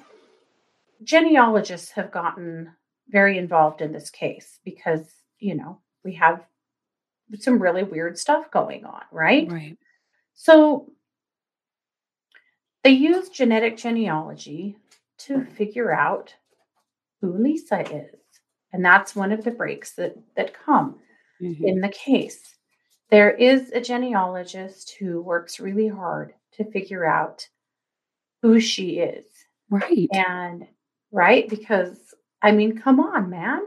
[1.03, 2.73] genealogists have gotten
[3.09, 6.45] very involved in this case because, you know, we have
[7.39, 9.51] some really weird stuff going on, right?
[9.51, 9.79] Right.
[10.35, 10.91] So
[12.85, 14.77] they use genetic genealogy
[15.19, 16.35] to figure out
[17.21, 18.21] who Lisa is.
[18.73, 21.01] And that's one of the breaks that, that come
[21.41, 21.63] Mhm.
[21.65, 22.57] in the case.
[23.11, 27.49] There is a genealogist who works really hard to figure out
[28.43, 29.27] who she is.
[29.71, 30.09] Right.
[30.13, 30.67] And
[31.13, 33.63] right, because I mean, come on, man.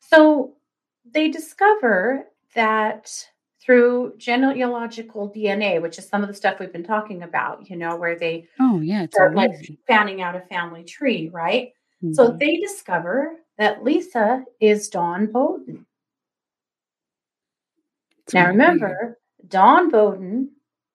[0.00, 0.54] So
[1.10, 3.10] they discover that
[3.60, 7.96] through genealogical DNA, which is some of the stuff we've been talking about, you know,
[7.96, 9.04] where they Oh, yeah.
[9.04, 9.50] It's start like
[9.86, 11.72] fanning out a family tree, right?
[12.12, 12.38] So Mhm.
[12.38, 15.84] they discover that Lisa is Dawn Bowden.
[18.24, 20.50] It's Now remember, Dawn Bowden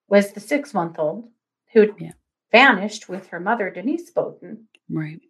[0.07, 1.29] was the six month old
[1.73, 2.11] who Yeah.
[2.51, 5.21] vanished with her mother, Denise Bowden, Right.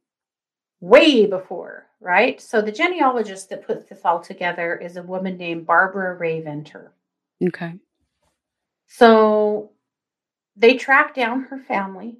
[0.83, 2.41] Way before, right?
[2.41, 6.91] So the genealogist that puts this all together is a woman named Barbara Rae-Venter.
[7.41, 7.75] Okay.
[8.87, 9.71] So
[10.57, 12.17] they track down her family,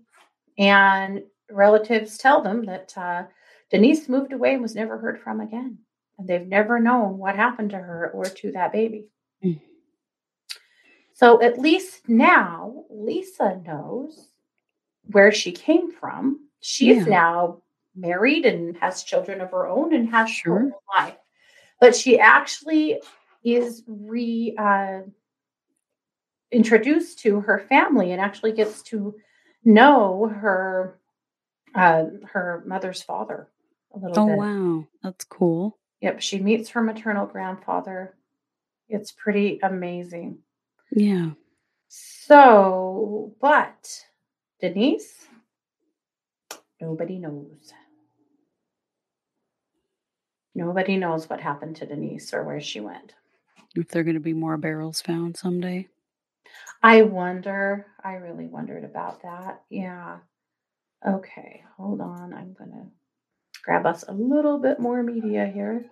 [0.58, 3.24] and relatives tell them that uh,
[3.70, 5.80] Denise moved away and was never heard from again.
[6.18, 9.10] And they've never known what happened to her or to that baby.
[9.44, 9.60] Mm.
[11.14, 14.30] So at least now Lisa knows
[15.12, 16.48] where she came from.
[16.62, 17.20] She's Yeah.
[17.20, 17.63] now
[17.96, 21.16] married and has children of her own and has her own life.
[21.80, 23.00] But she actually
[23.44, 25.02] is re uh,
[26.52, 29.16] introduced to her family and actually gets to
[29.64, 31.00] know her
[31.76, 33.48] uh, her mother's father
[33.94, 34.38] a little bit Oh, bit.
[34.38, 34.88] wow.
[35.02, 35.78] That's cool.
[36.02, 38.16] Yep, she meets her maternal grandfather.
[38.90, 40.40] It's pretty amazing.
[40.92, 41.32] Yeah.
[41.88, 44.06] So, but
[44.60, 45.26] Denise,
[46.80, 47.74] nobody knows.
[50.56, 53.14] Nobody knows what happened to Denise or where she went.
[53.76, 55.88] If there are going to be more barrels found someday.
[56.84, 57.88] I wonder.
[58.04, 59.64] I really wondered about that.
[59.70, 60.18] Yeah.
[61.08, 62.34] Okay, hold on.
[62.34, 62.86] I'm going to
[63.64, 65.86] grab us a little bit more media here.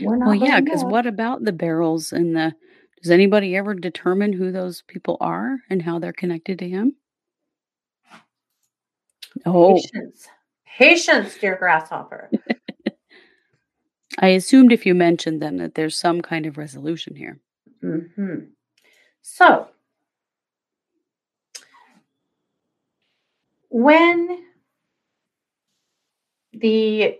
[0.00, 2.54] We're not Well, yeah, because what about the barrels and the.
[3.02, 6.96] Does anybody ever determine who those people are and how they're connected to him?
[9.44, 10.28] Oh, Patience.
[10.66, 12.30] Patience, dear grasshopper.
[14.18, 17.38] I assumed if you mentioned them that there's some kind of resolution here.
[17.80, 18.44] hmm
[19.22, 19.68] So,
[23.68, 24.44] when
[26.52, 27.18] the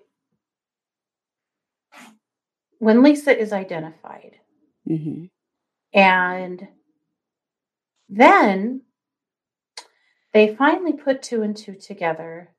[2.78, 4.36] when Lisa is identified,
[4.86, 5.24] hmm
[5.92, 6.68] and
[8.08, 8.82] then
[10.32, 12.50] they finally put two and two together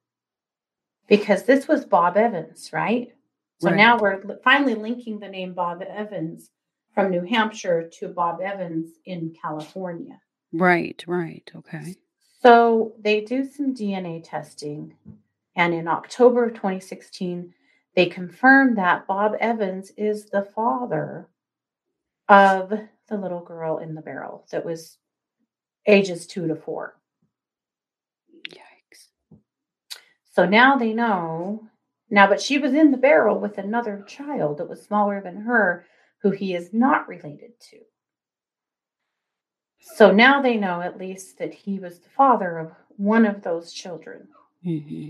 [1.08, 3.14] because this was Bob Evans, right?
[3.60, 3.78] So Right.
[3.78, 6.52] now we're finally linking the name Bob Evans
[6.94, 10.20] from New Hampshire to Bob Evans in California.
[10.54, 11.50] Right, right.
[11.56, 11.96] Okay.
[12.42, 14.96] So they do some DNA testing,
[15.56, 17.54] and in October of 2016,
[17.96, 21.28] they confirmed that Bob Evans is the father
[22.30, 22.70] of
[23.08, 24.98] the little girl in the barrel that was
[25.88, 26.96] ages two to four.
[28.50, 29.10] Yikes.
[30.32, 31.68] So now they know.
[32.10, 35.86] Now, but she was in the barrel with another child that was smaller than her,
[36.22, 37.80] who he is not related to.
[39.80, 43.74] So now they know at least that he was the father of one of those
[43.74, 44.28] children.
[44.64, 45.10] hmm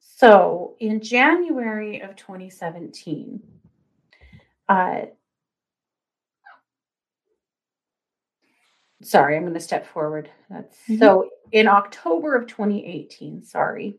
[0.00, 3.40] So in January of 2017,
[4.68, 5.02] uh,
[9.02, 10.30] sorry, I'm going to step forward.
[10.50, 10.98] That's Mhm.
[10.98, 13.98] so in October of 2018, sorry,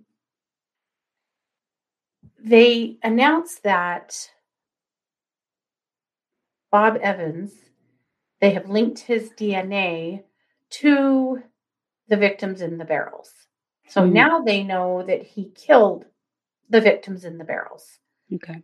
[2.43, 4.29] they announced that
[6.71, 7.53] Bob Evans,
[8.41, 10.23] they have linked his DNA
[10.69, 11.41] to
[12.07, 13.33] the victims in the barrels.
[13.87, 14.13] So Mhm.
[14.13, 16.05] now they know that he killed
[16.69, 17.99] the victims in the barrels.
[18.33, 18.63] Okay.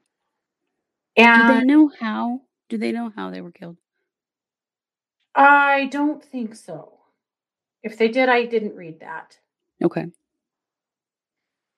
[1.17, 2.41] Do they know how?
[2.69, 3.77] Do they know how they were killed?
[5.33, 6.99] I don't think so.
[7.83, 9.39] If they did, I didn't read that.
[9.83, 10.05] Okay.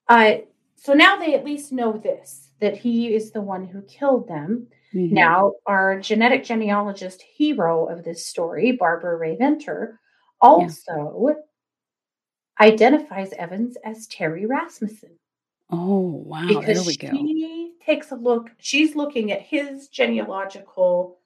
[0.08, 0.38] Uh,
[0.78, 4.68] so now they at least know this that he is the one who killed them.
[4.94, 5.12] Mhm.
[5.12, 10.00] Now, our genetic genealogist hero of this story, Barbara Rae-Venter,
[10.42, 11.36] also
[12.60, 15.12] identifies Evans as Terry Rasmussen
[15.70, 16.48] Oh, wow.
[16.48, 17.10] There because we go.
[17.12, 18.50] she takes a look.
[18.58, 21.20] She's looking at his genealogical,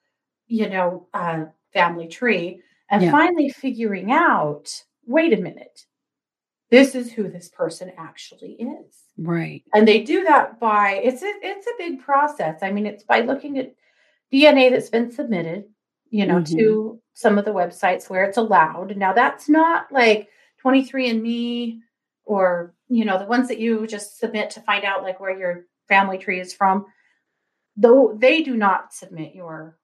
[0.48, 2.60] you know, uh, family tree,
[2.90, 3.12] and Yeah.
[3.12, 4.68] finally figuring out.
[5.06, 5.86] Wait a minute,
[6.72, 8.96] this is who this person actually is.
[9.18, 9.64] Right.
[9.74, 13.20] and they do that by it's a it's a big process i mean it's by
[13.22, 13.76] looking at
[14.34, 15.66] dna that's been submitted
[16.14, 16.58] you know, Mhm.
[16.58, 18.98] to some of the websites where it's allowed.
[18.98, 20.28] Now, that's not like
[20.62, 21.80] 23andMe
[22.26, 25.68] or, you know, the ones that you just submit to find out like where your
[25.88, 26.86] family tree is from.
[27.78, 29.78] Though they do not submit your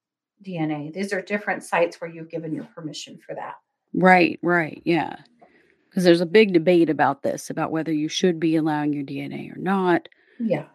[0.44, 0.92] DNA.
[0.94, 3.56] These are different sites where you've given your permission for that.
[3.94, 5.16] Right, right, yeah.
[5.90, 9.52] Because there's a big debate about this, about whether you should be allowing your DNA
[9.56, 10.08] or not.
[10.40, 10.66] Yeah.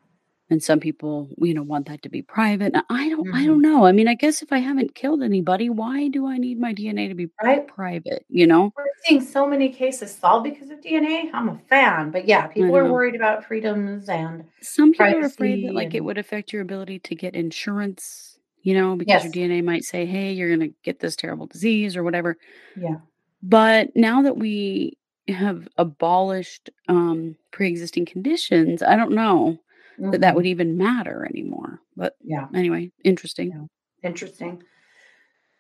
[0.51, 2.75] And some people, you know, want that to be private.
[2.75, 3.47] Now, I don't, I Mhm.
[3.47, 3.87] don't know.
[3.87, 7.09] I mean, I guess if I haven't killed anybody, why do I need my DNA
[7.09, 7.67] to be Right?
[7.67, 8.27] private?
[8.29, 8.71] You know?
[8.77, 11.31] We're seeing so many cases solved because of DNA.
[11.33, 12.11] I'm a fan.
[12.11, 16.05] But yeah, people are worried about freedoms and Some people are afraid that like it
[16.05, 20.33] would affect your ability to get insurance, you know, because your DNA might say, "Hey,
[20.33, 22.37] you're going to get this terrible disease or whatever."
[22.77, 22.97] yeah.
[23.43, 24.99] But now that we
[25.33, 29.59] have abolished um pre-existing conditions, I don't know
[29.99, 30.37] that that Mhm.
[30.37, 31.81] would even matter anymore.
[31.97, 32.49] But Yeah.
[32.55, 33.51] anyway, interesting.
[33.51, 33.67] Yeah.
[34.09, 34.63] Interesting.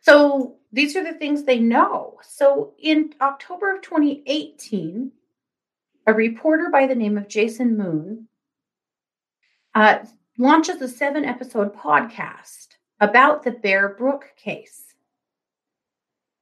[0.01, 2.19] So these are the things they know.
[2.23, 5.13] So in October of 2018,
[6.07, 8.27] a reporter by the name of Jason Moon
[9.75, 10.05] uh,
[10.39, 12.69] launches a seven episode podcast
[13.01, 14.95] about the Bear Brook case,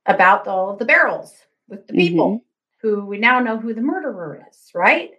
[0.06, 1.34] about all of the barrels
[1.68, 2.44] with the people
[2.82, 5.10] who we now know who the murderer is, right?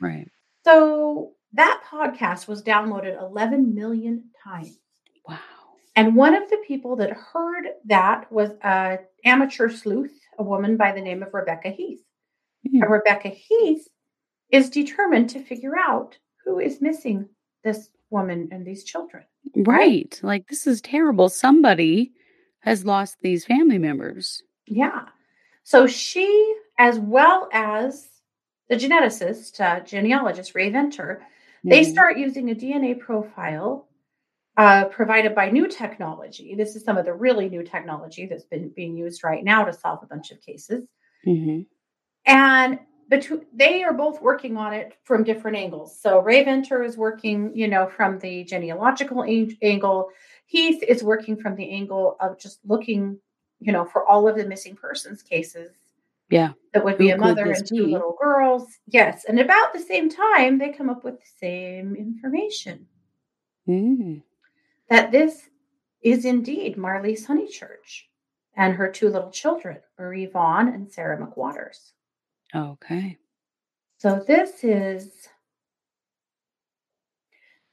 [0.00, 0.28] Right.
[0.64, 4.78] So that podcast was downloaded 11 million times.
[5.28, 5.38] Wow.
[5.96, 10.92] And one of the people that heard that was a amateur sleuth, a woman by
[10.92, 12.00] the name of Rebecca Heath.
[12.68, 12.82] Hmm.
[12.82, 13.86] And Rebecca Heath
[14.50, 17.28] is determined to figure out who is missing
[17.64, 19.24] this woman and these children.
[19.56, 20.18] Right.
[20.22, 21.28] Like this is terrible.
[21.28, 22.12] Somebody
[22.60, 24.42] has lost these family members.
[24.66, 25.06] Yeah.
[25.62, 28.08] So she, as well as
[28.70, 31.20] the geneticist, uh, genealogist Rae-Venter,
[31.62, 31.92] they Mhm.
[31.92, 33.86] start using a DNA profile
[34.56, 36.54] uh, provided by new technology.
[36.54, 39.72] This is some of the really new technology that's been being used right now to
[39.72, 40.86] solve a bunch of cases.
[41.26, 41.66] Mhm.
[42.26, 46.00] And between they are both working on it from different angles.
[46.00, 50.10] So Rae-Venter is working, you know, from the genealogical ang- angle.
[50.46, 53.20] Heath is working from the angle of just looking,
[53.60, 55.79] you know, for all of the missing persons cases.
[56.30, 56.52] Yeah.
[56.72, 57.92] That would be Who a mother and two be?
[57.92, 58.64] little girls.
[58.86, 59.24] Yes.
[59.24, 62.86] And about the same time, they come up with the same information
[63.68, 64.22] Mm.
[64.88, 65.48] that this
[66.02, 68.04] is indeed Marlyse Honeychurch
[68.56, 71.92] and her two little children, Marie Vaughn and Sarah McWaters.
[72.54, 73.18] Okay.
[73.98, 75.28] So this is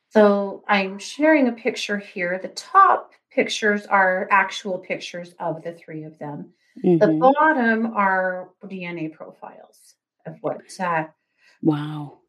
[0.09, 2.39] so I'm sharing a picture here.
[2.41, 6.53] The top pictures are actual pictures of the three of them.
[6.83, 7.19] The Mhm.
[7.19, 11.07] bottom are DNA profiles of what uh,
[11.61, 12.19] Wow.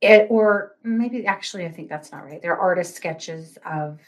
[0.00, 2.40] it or maybe actually I think that's not right.
[2.42, 4.00] They're artist sketches of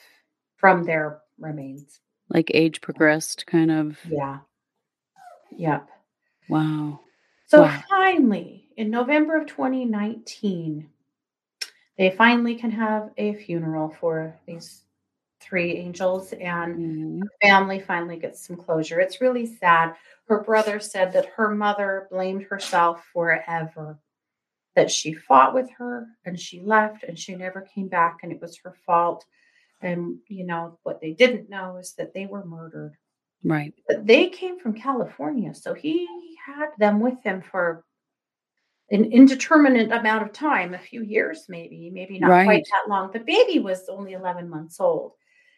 [0.56, 2.00] from their remains.
[2.30, 3.98] Like age progressed kind of.
[4.08, 4.40] Yeah.
[5.56, 5.88] Yep.
[6.48, 7.00] Wow.
[7.46, 7.82] So Wow.
[7.88, 10.88] finally, in November of 2019,
[11.96, 14.83] they finally can have a funeral for these
[15.44, 17.20] three angels, and Mhm.
[17.22, 19.00] the family finally gets some closure.
[19.00, 19.94] It's really sad.
[20.28, 23.98] Her brother said that her mother blamed herself forever,
[24.76, 28.40] that she fought with her and she left and she never came back, and it
[28.40, 29.24] was her fault.
[29.82, 32.96] And, you know, what they didn't know is that they were murdered
[33.44, 33.74] Right.
[33.88, 36.08] but they came from California, so he
[36.46, 37.84] had them with him for
[38.90, 43.10] an indeterminate amount of time, a few years maybe, maybe not quite that long.
[43.12, 45.12] The baby was only 11 months old.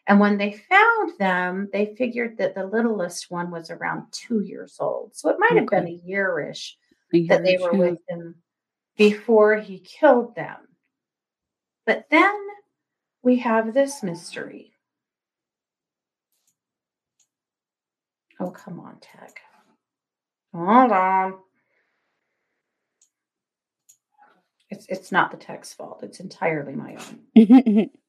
[0.07, 4.77] And when they found them, they figured that the littlest one was around two years
[4.79, 5.17] old.
[5.17, 6.75] So it might have been a yearish
[7.13, 8.37] A that they were with him
[8.97, 10.57] before he killed them.
[11.87, 12.35] But then
[13.23, 14.73] we have this mystery.
[18.39, 19.41] Oh, come on, Tech.
[20.55, 21.35] Hold on.
[24.71, 26.03] It's it's not the tech's fault.
[26.03, 27.91] It's entirely my own.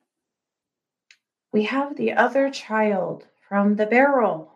[1.57, 4.55] We have the other child from the barrel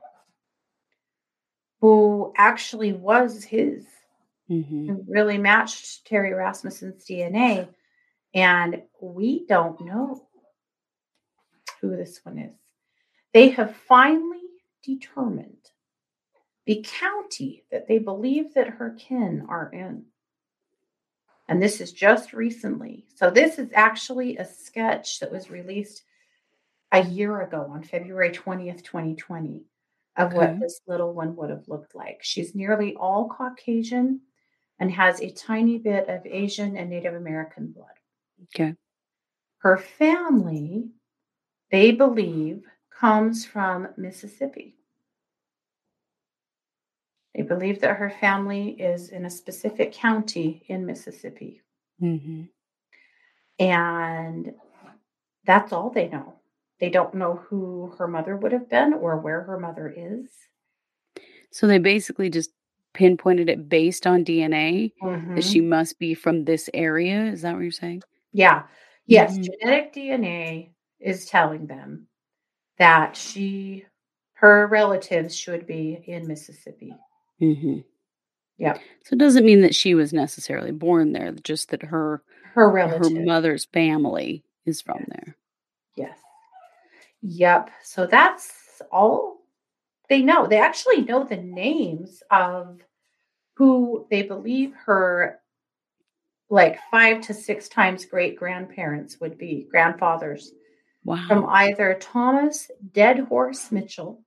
[1.80, 3.88] who actually was his.
[4.48, 4.86] Mhm.
[4.88, 7.74] who really matched Terry Rasmussen's DNA.
[8.36, 10.28] And we don't know
[11.80, 12.60] who this one is.
[13.34, 15.72] They have finally determined
[16.66, 20.06] the county that they believe that her kin are in.
[21.48, 23.08] And this is just recently.
[23.16, 26.04] So, this is actually a sketch that was released
[26.92, 29.66] a year ago on February 20th, 2020,
[30.18, 32.20] of what this little one would have looked like.
[32.22, 34.22] She's nearly all Caucasian
[34.80, 37.88] and has a tiny bit of Asian and Native American blood.
[38.56, 38.76] Okay.
[39.60, 40.90] Her family,
[41.72, 44.76] they believe, comes from Mississippi.
[47.36, 51.62] They believe that her family is in a specific county in Mississippi.
[52.00, 52.44] hmm
[53.60, 54.54] And
[55.46, 56.41] that's all they know.
[56.82, 60.28] They don't know who her mother would have been or where her mother is.
[61.52, 62.50] So they basically just
[62.94, 65.44] pinpointed it based on DNA that Mhm.
[65.44, 67.26] she must be from this area.
[67.26, 68.02] Is that what you're saying?
[68.34, 68.68] Yeah.
[69.06, 69.44] Yes, Mhm.
[69.44, 72.08] genetic DNA is telling them
[72.78, 73.86] that she
[74.34, 76.96] her relatives should be in Mississippi.
[77.38, 77.80] hmm
[78.58, 78.80] Yep.
[79.04, 82.24] So it doesn't mean that she was necessarily born there, just that her
[82.54, 85.36] Her her mother's family is from there.
[85.96, 86.18] Yes.
[87.22, 87.70] Yep.
[87.84, 89.42] So that's all
[90.10, 90.48] they know.
[90.48, 92.82] They actually know the names of
[93.56, 95.40] who they believe her
[96.50, 100.52] like five to six times great grandparents would be, grandfathers,
[101.28, 104.22] from either Thomas Dead Horse Mitchell,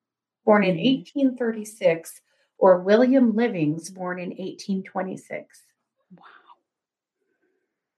[0.46, 0.84] born in Mhm.
[0.86, 2.22] 1836,
[2.56, 5.64] or William Livings, born in 1826.
[6.16, 6.24] Wow.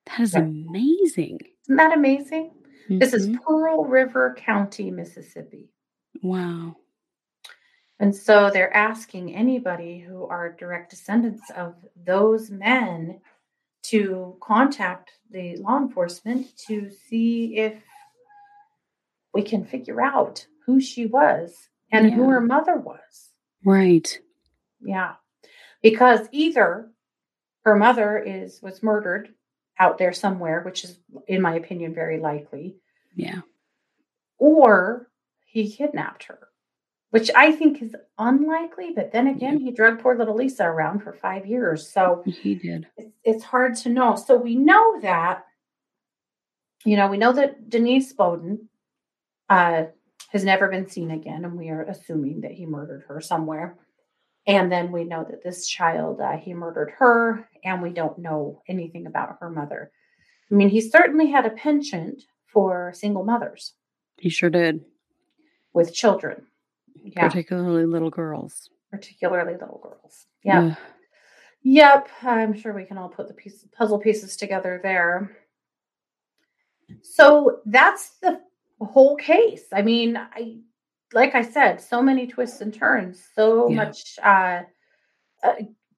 [0.07, 0.41] That is Yeah.
[0.41, 1.41] amazing.
[1.63, 2.51] Isn't that amazing?
[2.89, 3.43] This is Mhm.
[3.43, 5.71] Pearl River County, Mississippi.
[6.23, 6.77] Wow.
[7.99, 13.21] And so they're asking anybody who are direct descendants of those men
[13.85, 17.83] to contact the law enforcement to see if
[19.33, 23.31] we can figure out who she was and who her mother was.
[23.65, 24.21] Right.
[24.81, 25.17] Yeah.
[25.83, 26.91] Because either
[27.65, 29.35] her mother is was murdered
[29.79, 30.99] out there somewhere, which is
[31.29, 32.77] in my opinion very likely,
[33.15, 33.41] Yeah.
[34.39, 35.09] or
[35.45, 36.49] he kidnapped her,
[37.11, 38.93] which I think is unlikely.
[38.95, 41.89] But then again, he drugged poor little Lisa around for five years.
[41.91, 42.87] So He did.
[42.97, 44.17] it's, it's hard to know.
[44.17, 45.45] So we know that,
[46.85, 48.67] you know, we know that Denise Beaudin
[49.49, 49.85] uh,
[50.31, 53.77] has never been seen again, and we are assuming that he murdered her somewhere.
[54.47, 58.63] And then we know that this child, uh, he murdered her, and we don't know
[58.69, 59.91] anything about her mother.
[60.51, 63.73] I mean, he certainly had a penchant for single mothers
[64.19, 64.85] He sure did.
[65.73, 66.47] with children.
[67.05, 68.71] Yeah, Particularly little girls.
[68.91, 70.27] particularly little girls.
[70.45, 70.77] Yeah.
[71.63, 75.37] Yep, I'm sure we can all put the piece, puzzle pieces together there.
[77.03, 78.41] So that's the
[78.81, 79.65] whole case.
[79.73, 80.59] I mean, I
[81.13, 83.77] like I said, so many twists and turns, so Yeah.
[83.77, 84.19] much.
[84.23, 84.63] Uh,
[85.43, 85.55] uh,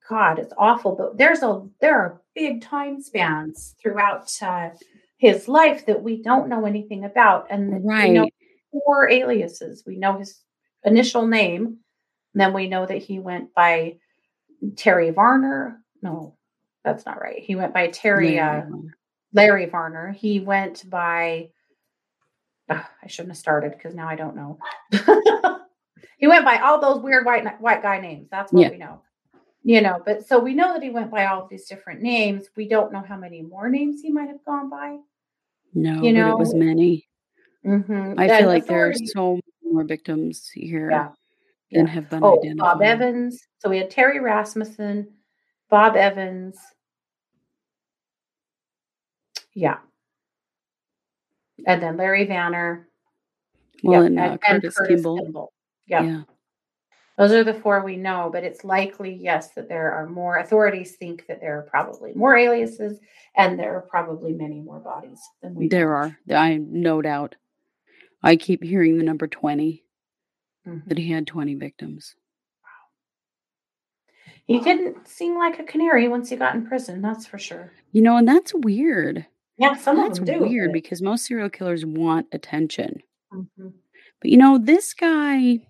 [0.08, 0.96] God, it's awful.
[0.96, 4.70] But there's a there are big time spans throughout uh,
[5.18, 8.34] his life that we don't know anything about, and we know Right.
[8.72, 9.84] four aliases.
[9.86, 10.42] We know his
[10.84, 11.64] initial name,
[12.34, 13.98] and then we know that he went by
[14.76, 15.82] Terry Varner.
[16.02, 16.36] No,
[16.84, 17.42] that's not right.
[17.42, 18.62] He went by Terry Larry uh,
[19.32, 20.12] Larry Varner.
[20.12, 21.50] He went by.
[22.70, 24.58] Ugh, I shouldn't have started because now I don't know.
[26.18, 28.28] he went by all those weird white white guy names.
[28.30, 28.70] That's what Yeah.
[28.70, 29.02] we know.
[29.64, 32.48] You know, but so we know that he went by all these different names.
[32.56, 34.98] We don't know how many more names he might have gone by.
[35.74, 37.06] No, You but it was know, many.
[37.64, 39.42] hmm I feel like there are so many
[39.74, 41.08] more victims here yeah.
[41.72, 42.80] than have been Oh, Bob.
[42.82, 43.46] Evans.
[43.58, 45.08] So we had Terry Rasmussen,
[45.68, 46.56] Bob Evans.
[49.54, 49.78] Yeah,
[51.66, 52.84] and then Larry Vanner.
[53.82, 55.18] Well, Yep, and uh, and, Curtis Curtis Kimball.
[55.22, 55.52] Kimball.
[55.86, 56.02] Yep.
[56.04, 56.22] Yeah.
[57.16, 60.36] Those are the four we know, but it's likely, yes, that there are more.
[60.38, 63.00] Authorities think that there are probably more aliases
[63.36, 65.94] and there are probably many more bodies than we There know.
[65.94, 66.18] are.
[66.38, 67.34] I no doubt.
[68.22, 69.84] I keep hearing the number 20,
[70.66, 70.84] Mhm.
[70.86, 72.14] that he had 20 victims.
[72.62, 72.70] Wow.
[74.46, 77.72] He didn't seem like a canary once he got in prison, that's for sure.
[77.92, 79.26] You know, and that's weird.
[79.58, 80.40] Yeah, some of That's them do.
[80.40, 83.02] weird because most serial killers want attention.
[83.32, 83.72] Mhm.
[84.20, 85.60] But you know, this guy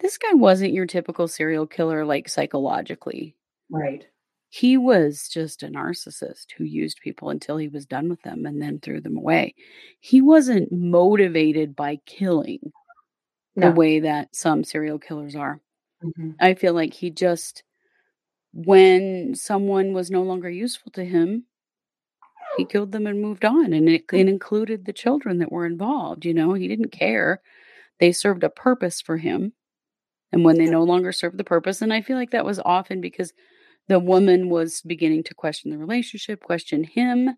[0.00, 3.34] this guy wasn't your typical serial killer like psychologically.
[3.70, 4.06] Right.
[4.50, 8.62] He was just a narcissist who used people until he was done with them and
[8.62, 9.54] then threw them away.
[10.00, 12.72] He wasn't motivated by killing
[13.56, 15.60] the way that some serial killers are.
[16.02, 16.36] Mhm.
[16.40, 17.64] I feel like he just
[18.54, 21.46] when someone was no longer useful to him,
[22.58, 24.18] he killed them and moved on and it, mm.
[24.18, 27.40] it included the children that were involved, you know, he didn't care.
[28.00, 29.52] They served a purpose for him.
[30.30, 33.00] And when they no longer served the purpose, and I feel like that was often
[33.00, 33.32] because
[33.88, 37.30] the woman was beginning to question the relationship, question him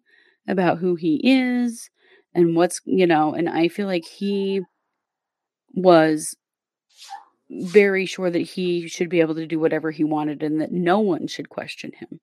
[0.48, 1.88] about who he is
[2.34, 4.62] and what's, you know, and I feel like he
[5.72, 6.34] was
[7.48, 10.98] very sure that he should be able to do whatever he wanted and that no
[10.98, 12.20] one should question him.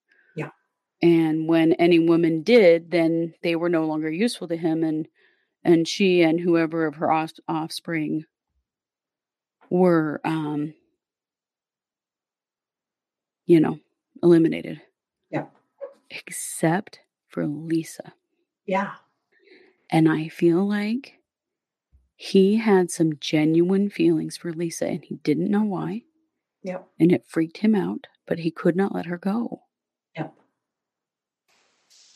[1.02, 5.08] And when any woman did, then they were no longer useful to him and
[5.64, 8.24] and she and whoever of her off- offspring
[9.70, 10.74] were um
[13.45, 13.80] you know
[14.24, 14.82] eliminated
[15.30, 15.45] Yeah.
[16.10, 18.14] except for lisa
[18.66, 18.93] Yeah.
[19.89, 21.20] and i feel like
[22.16, 26.04] he had some genuine feelings for lisa and he didn't know why
[26.64, 26.88] Yep.
[27.00, 29.64] and it freaked him out but he could not let her go
[30.16, 30.34] Yep.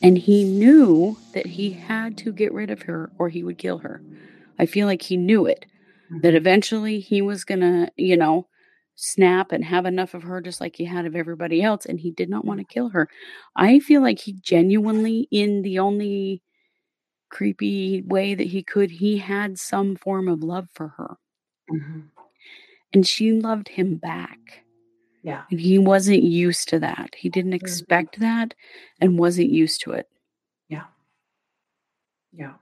[0.02, 3.80] And he knew that he had to get rid of her or he would kill
[3.80, 4.02] her
[4.60, 5.66] i feel like he knew it
[6.24, 8.48] that eventually he was gonna, you know,
[8.96, 12.12] snap and have enough of her just like he had of everybody else, and he
[12.12, 13.10] did not want to kill her.
[13.56, 16.44] I feel like he genuinely, in the only
[17.30, 21.18] creepy way that he could, he had some form of love for her,
[21.72, 22.10] Mhm.
[22.94, 24.61] and she loved him back.
[25.24, 25.44] Yeah.
[25.52, 27.14] And he wasn't used to that.
[27.16, 28.54] He didn't expect that
[29.00, 30.08] and wasn't used to it.
[30.68, 30.86] Yeah.
[32.34, 32.54] Yeah.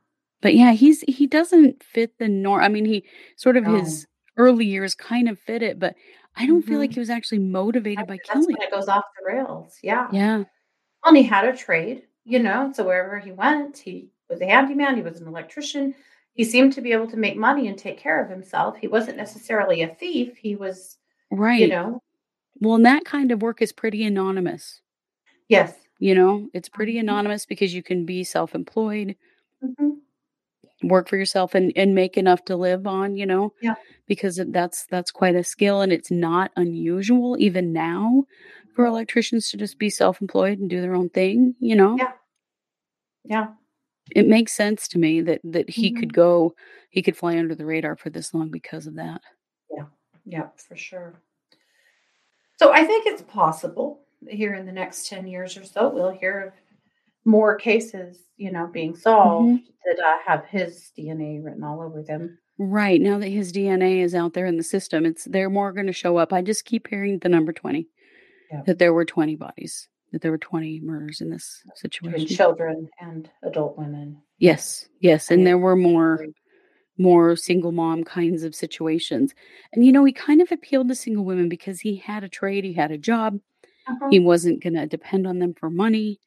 [0.41, 2.63] But yeah, he's he doesn't fit the norm.
[2.63, 3.03] I mean, he
[3.37, 3.79] sort of No.
[3.79, 4.05] his
[4.37, 5.95] early years kind of fit it, but
[6.35, 6.95] I don't feel like Mhm.
[6.95, 8.55] he was actually motivated by That's killing.
[8.57, 9.77] when it goes off the rails.
[9.83, 10.07] Yeah.
[10.11, 10.37] Yeah.
[10.37, 10.45] Well,
[11.07, 14.95] and he had a trade, you know, so wherever he went, he was a handyman,
[14.95, 15.93] he was an electrician.
[16.33, 18.77] He seemed to be able to make money and take care of himself.
[18.77, 20.37] He wasn't necessarily a thief.
[20.37, 20.97] He was,
[21.31, 21.59] Right.
[21.59, 22.01] you know,
[22.61, 24.81] Well, and that kind of work is pretty anonymous.
[25.49, 25.75] yes.
[25.99, 27.01] You know, it's pretty Mhm.
[27.01, 29.15] anonymous because you can be self-employed,
[29.61, 30.01] Mhm.
[30.83, 33.53] work for yourself and and make enough to live on, you know?
[33.61, 33.75] Yeah.
[34.07, 38.25] Because that's that's quite a skill and it's not unusual even now
[38.75, 41.97] for electricians to just be self-employed and do their own thing, you know?
[41.97, 42.13] Yeah.
[43.23, 43.53] Yeah.
[44.15, 46.13] It makes sense to me that that he could Mhm.
[46.13, 46.55] go
[46.91, 49.21] he could fly under the radar for this long because of that.
[49.69, 49.85] Yeah.
[50.25, 51.21] Yeah, for sure.
[52.59, 56.47] So I think it's possible here in the next 10 years or so, we'll hear
[56.47, 56.53] of
[57.23, 62.37] more cases, you know, being solved that uh, have his DNA written all over them.
[62.57, 62.99] Right.
[62.99, 65.93] Now that his DNA is out there in the system, it's they're more going to
[65.93, 66.33] show up.
[66.33, 67.87] I just keep hearing the number 20.
[68.51, 68.63] Yeah.
[68.65, 72.35] That there were 20 bodies, that there were 20 murders in this between situation.
[72.35, 74.17] children and adult women.
[74.37, 74.89] Yes.
[74.99, 75.45] Yes, and Yeah.
[75.45, 76.25] there were more
[76.99, 79.33] more single mom kinds of situations.
[79.73, 82.63] And you know, he kind of appealed to single women because he had a trade,
[82.65, 83.39] he had a job.
[83.87, 84.09] Uh-huh.
[84.11, 86.19] He wasn't going to depend on them for money.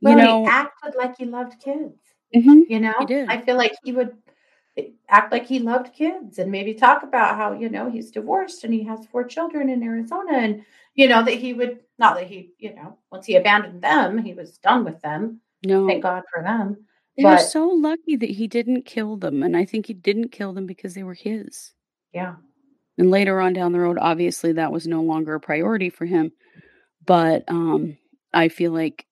[0.00, 1.94] well, you know, he acted like he loved kids.
[2.34, 2.62] Mhm.
[2.68, 2.94] You know.
[3.28, 4.16] I feel like he would
[4.76, 8.64] eh, act like he loved kids and maybe talk about how, you know, he's divorced
[8.64, 12.26] and he has four children in Arizona and, you know, that he would, not that
[12.26, 15.40] he, you know, once he abandoned them, he was done with them.
[15.64, 15.86] no.
[15.86, 16.84] Thank God for them.
[17.18, 19.42] They were But- so lucky that he didn't kill them.
[19.42, 21.74] And I think he didn't kill them because they were his.
[22.14, 22.36] Yeah.
[22.96, 26.32] And later on down the road, obviously that was no longer a priority for him.
[27.04, 27.98] But um,
[28.32, 29.04] I feel like,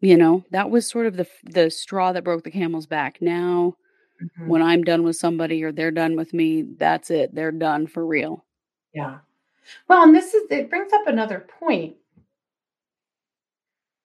[0.00, 3.20] you know, that was sort of the the straw that broke the camel's back.
[3.20, 3.74] Now,
[4.22, 4.46] Mhm.
[4.48, 7.34] when I'm done with somebody or they're done with me, that's it.
[7.34, 8.44] They're done for real.
[8.94, 9.18] Yeah.
[9.88, 11.96] Well, and this is, it brings up another point.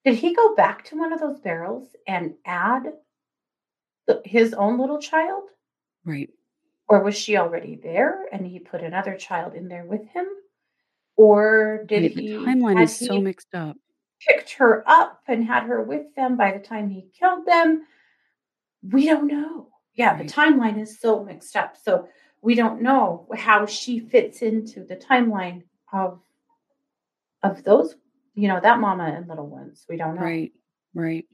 [0.05, 2.83] Did he go back to one of those barrels and add
[4.07, 5.43] the, his own little child?
[6.05, 6.29] Right.
[6.89, 10.25] Or was she already there and he put another child in there with him?
[11.15, 13.77] Or did Right, he the timeline is so mixed up.
[14.19, 17.85] picked her up and had her with them by the time he killed them?
[18.81, 19.69] We don't know.
[19.93, 21.77] Yeah, the timeline is so mixed up.
[21.81, 22.09] So
[22.41, 26.19] we don't know how she fits into the timeline of
[27.43, 27.95] of those,
[28.35, 29.85] you know, that mama and little ones.
[29.89, 30.21] We don't know.
[30.21, 30.51] Right.
[30.93, 31.25] Right.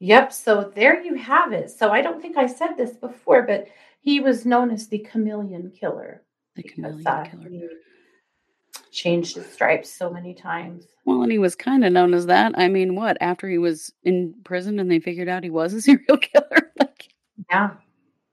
[0.00, 0.32] Yep.
[0.32, 1.70] So there you have it.
[1.70, 3.66] So I don't think I said this before, but
[4.00, 6.22] he was known as the chameleon killer.
[6.56, 7.68] The because, chameleon uh, killer.
[8.92, 10.86] changed his stripes so many times.
[11.06, 12.52] Well, and he was kind of known as that.
[12.58, 13.16] I mean, what?
[13.20, 16.72] After he was in prison and they figured out he was a serial killer?
[16.78, 17.08] like,
[17.50, 17.70] Yeah.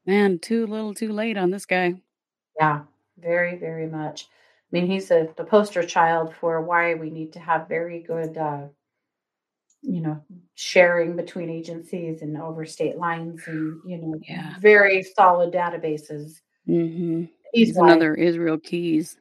[0.05, 1.95] man, too little, too late on this guy.
[2.59, 2.81] Yeah.
[3.17, 4.27] Very, very much.
[4.73, 8.37] I mean, he's a the poster child for why we need to have very good
[8.37, 8.67] uh
[9.83, 14.55] you know, sharing between agencies and over state lines and, you know, Yeah.
[14.59, 16.39] very solid databases.
[16.67, 19.17] hmm He's He's another Israel Keyes.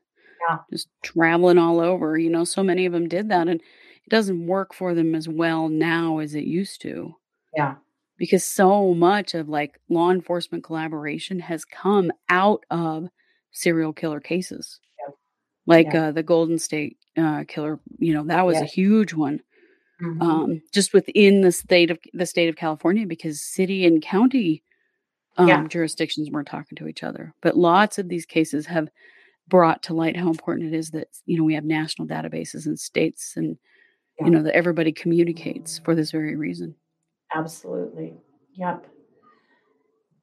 [0.48, 0.58] Yeah.
[0.70, 2.18] Just traveling all over.
[2.18, 5.28] You know, so many of them did that, and it doesn't work for them as
[5.28, 7.14] well now as it used to.
[7.56, 7.76] Yeah.
[8.18, 13.08] Because so much of like law enforcement collaboration has come out of
[13.50, 14.78] serial killer cases.
[15.70, 15.76] Yeah.
[15.76, 16.08] Like Yeah.
[16.08, 19.40] uh, the Golden State uh, killer, you know, that was a huge one.
[20.02, 20.22] Mhm.
[20.22, 24.62] um, just within the state of the state of California because city and county
[25.36, 25.66] um, Yeah.
[25.68, 27.34] jurisdictions weren't talking to each other.
[27.42, 28.88] But lots of these cases have
[29.46, 32.80] brought to light how important it is that you know we have national databases and
[32.80, 33.58] states and
[34.18, 34.24] Yeah.
[34.26, 36.76] you know that everybody communicates for this very reason.
[37.34, 38.14] Absolutely.
[38.54, 38.86] Yep.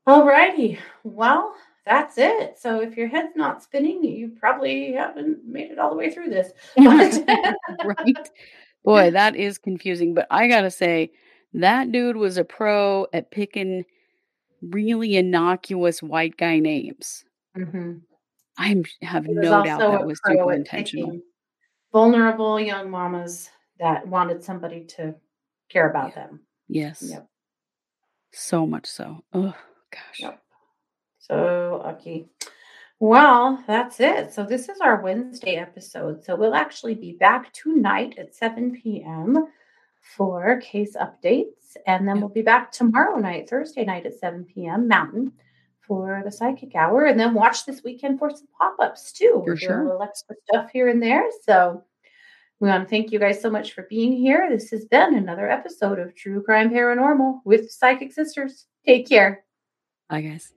[0.07, 0.79] All righty.
[1.03, 1.53] Well,
[1.87, 2.59] that's it.
[2.59, 6.29] So if your head's not spinning, you probably haven't made it all the way through
[6.29, 6.51] this.
[6.77, 8.29] right.
[8.83, 10.13] Boy, that is confusing.
[10.13, 11.11] But I got to say,
[11.53, 13.85] that dude was a pro at picking
[14.61, 17.23] really innocuous white guy names.
[17.57, 17.99] Mm-hmm.
[18.57, 21.19] I have no doubt that was super intentional.
[21.93, 25.15] Vulnerable young mamas that wanted somebody to
[25.69, 26.15] care about yeah.
[26.15, 26.39] them.
[26.67, 27.03] Yes.
[27.07, 27.27] Yep.
[28.33, 29.23] So much so.
[29.33, 29.55] Oh
[29.91, 30.19] gosh.
[30.19, 30.41] Yep.
[31.27, 32.29] So lucky.
[32.99, 34.33] Well, that's it.
[34.33, 36.23] So this is our Wednesday episode.
[36.23, 39.47] So we'll actually be back tonight at 7 p.m.
[40.01, 41.75] for case updates.
[41.85, 44.87] And then we'll be back tomorrow night, Thursday night at 7 p.m.
[44.87, 45.33] Mountain
[45.81, 47.05] for the psychic hour.
[47.05, 49.43] And then watch this weekend for some pop-ups too.
[49.45, 49.81] For sure.
[49.81, 51.25] a little extra stuff here and there.
[51.43, 51.83] So
[52.59, 54.49] we want to thank you guys so much for being here.
[54.49, 58.65] This has been another episode of True Crime Paranormal with Psychic Sisters.
[58.85, 59.43] Take care.
[60.09, 60.56] Bye, guys.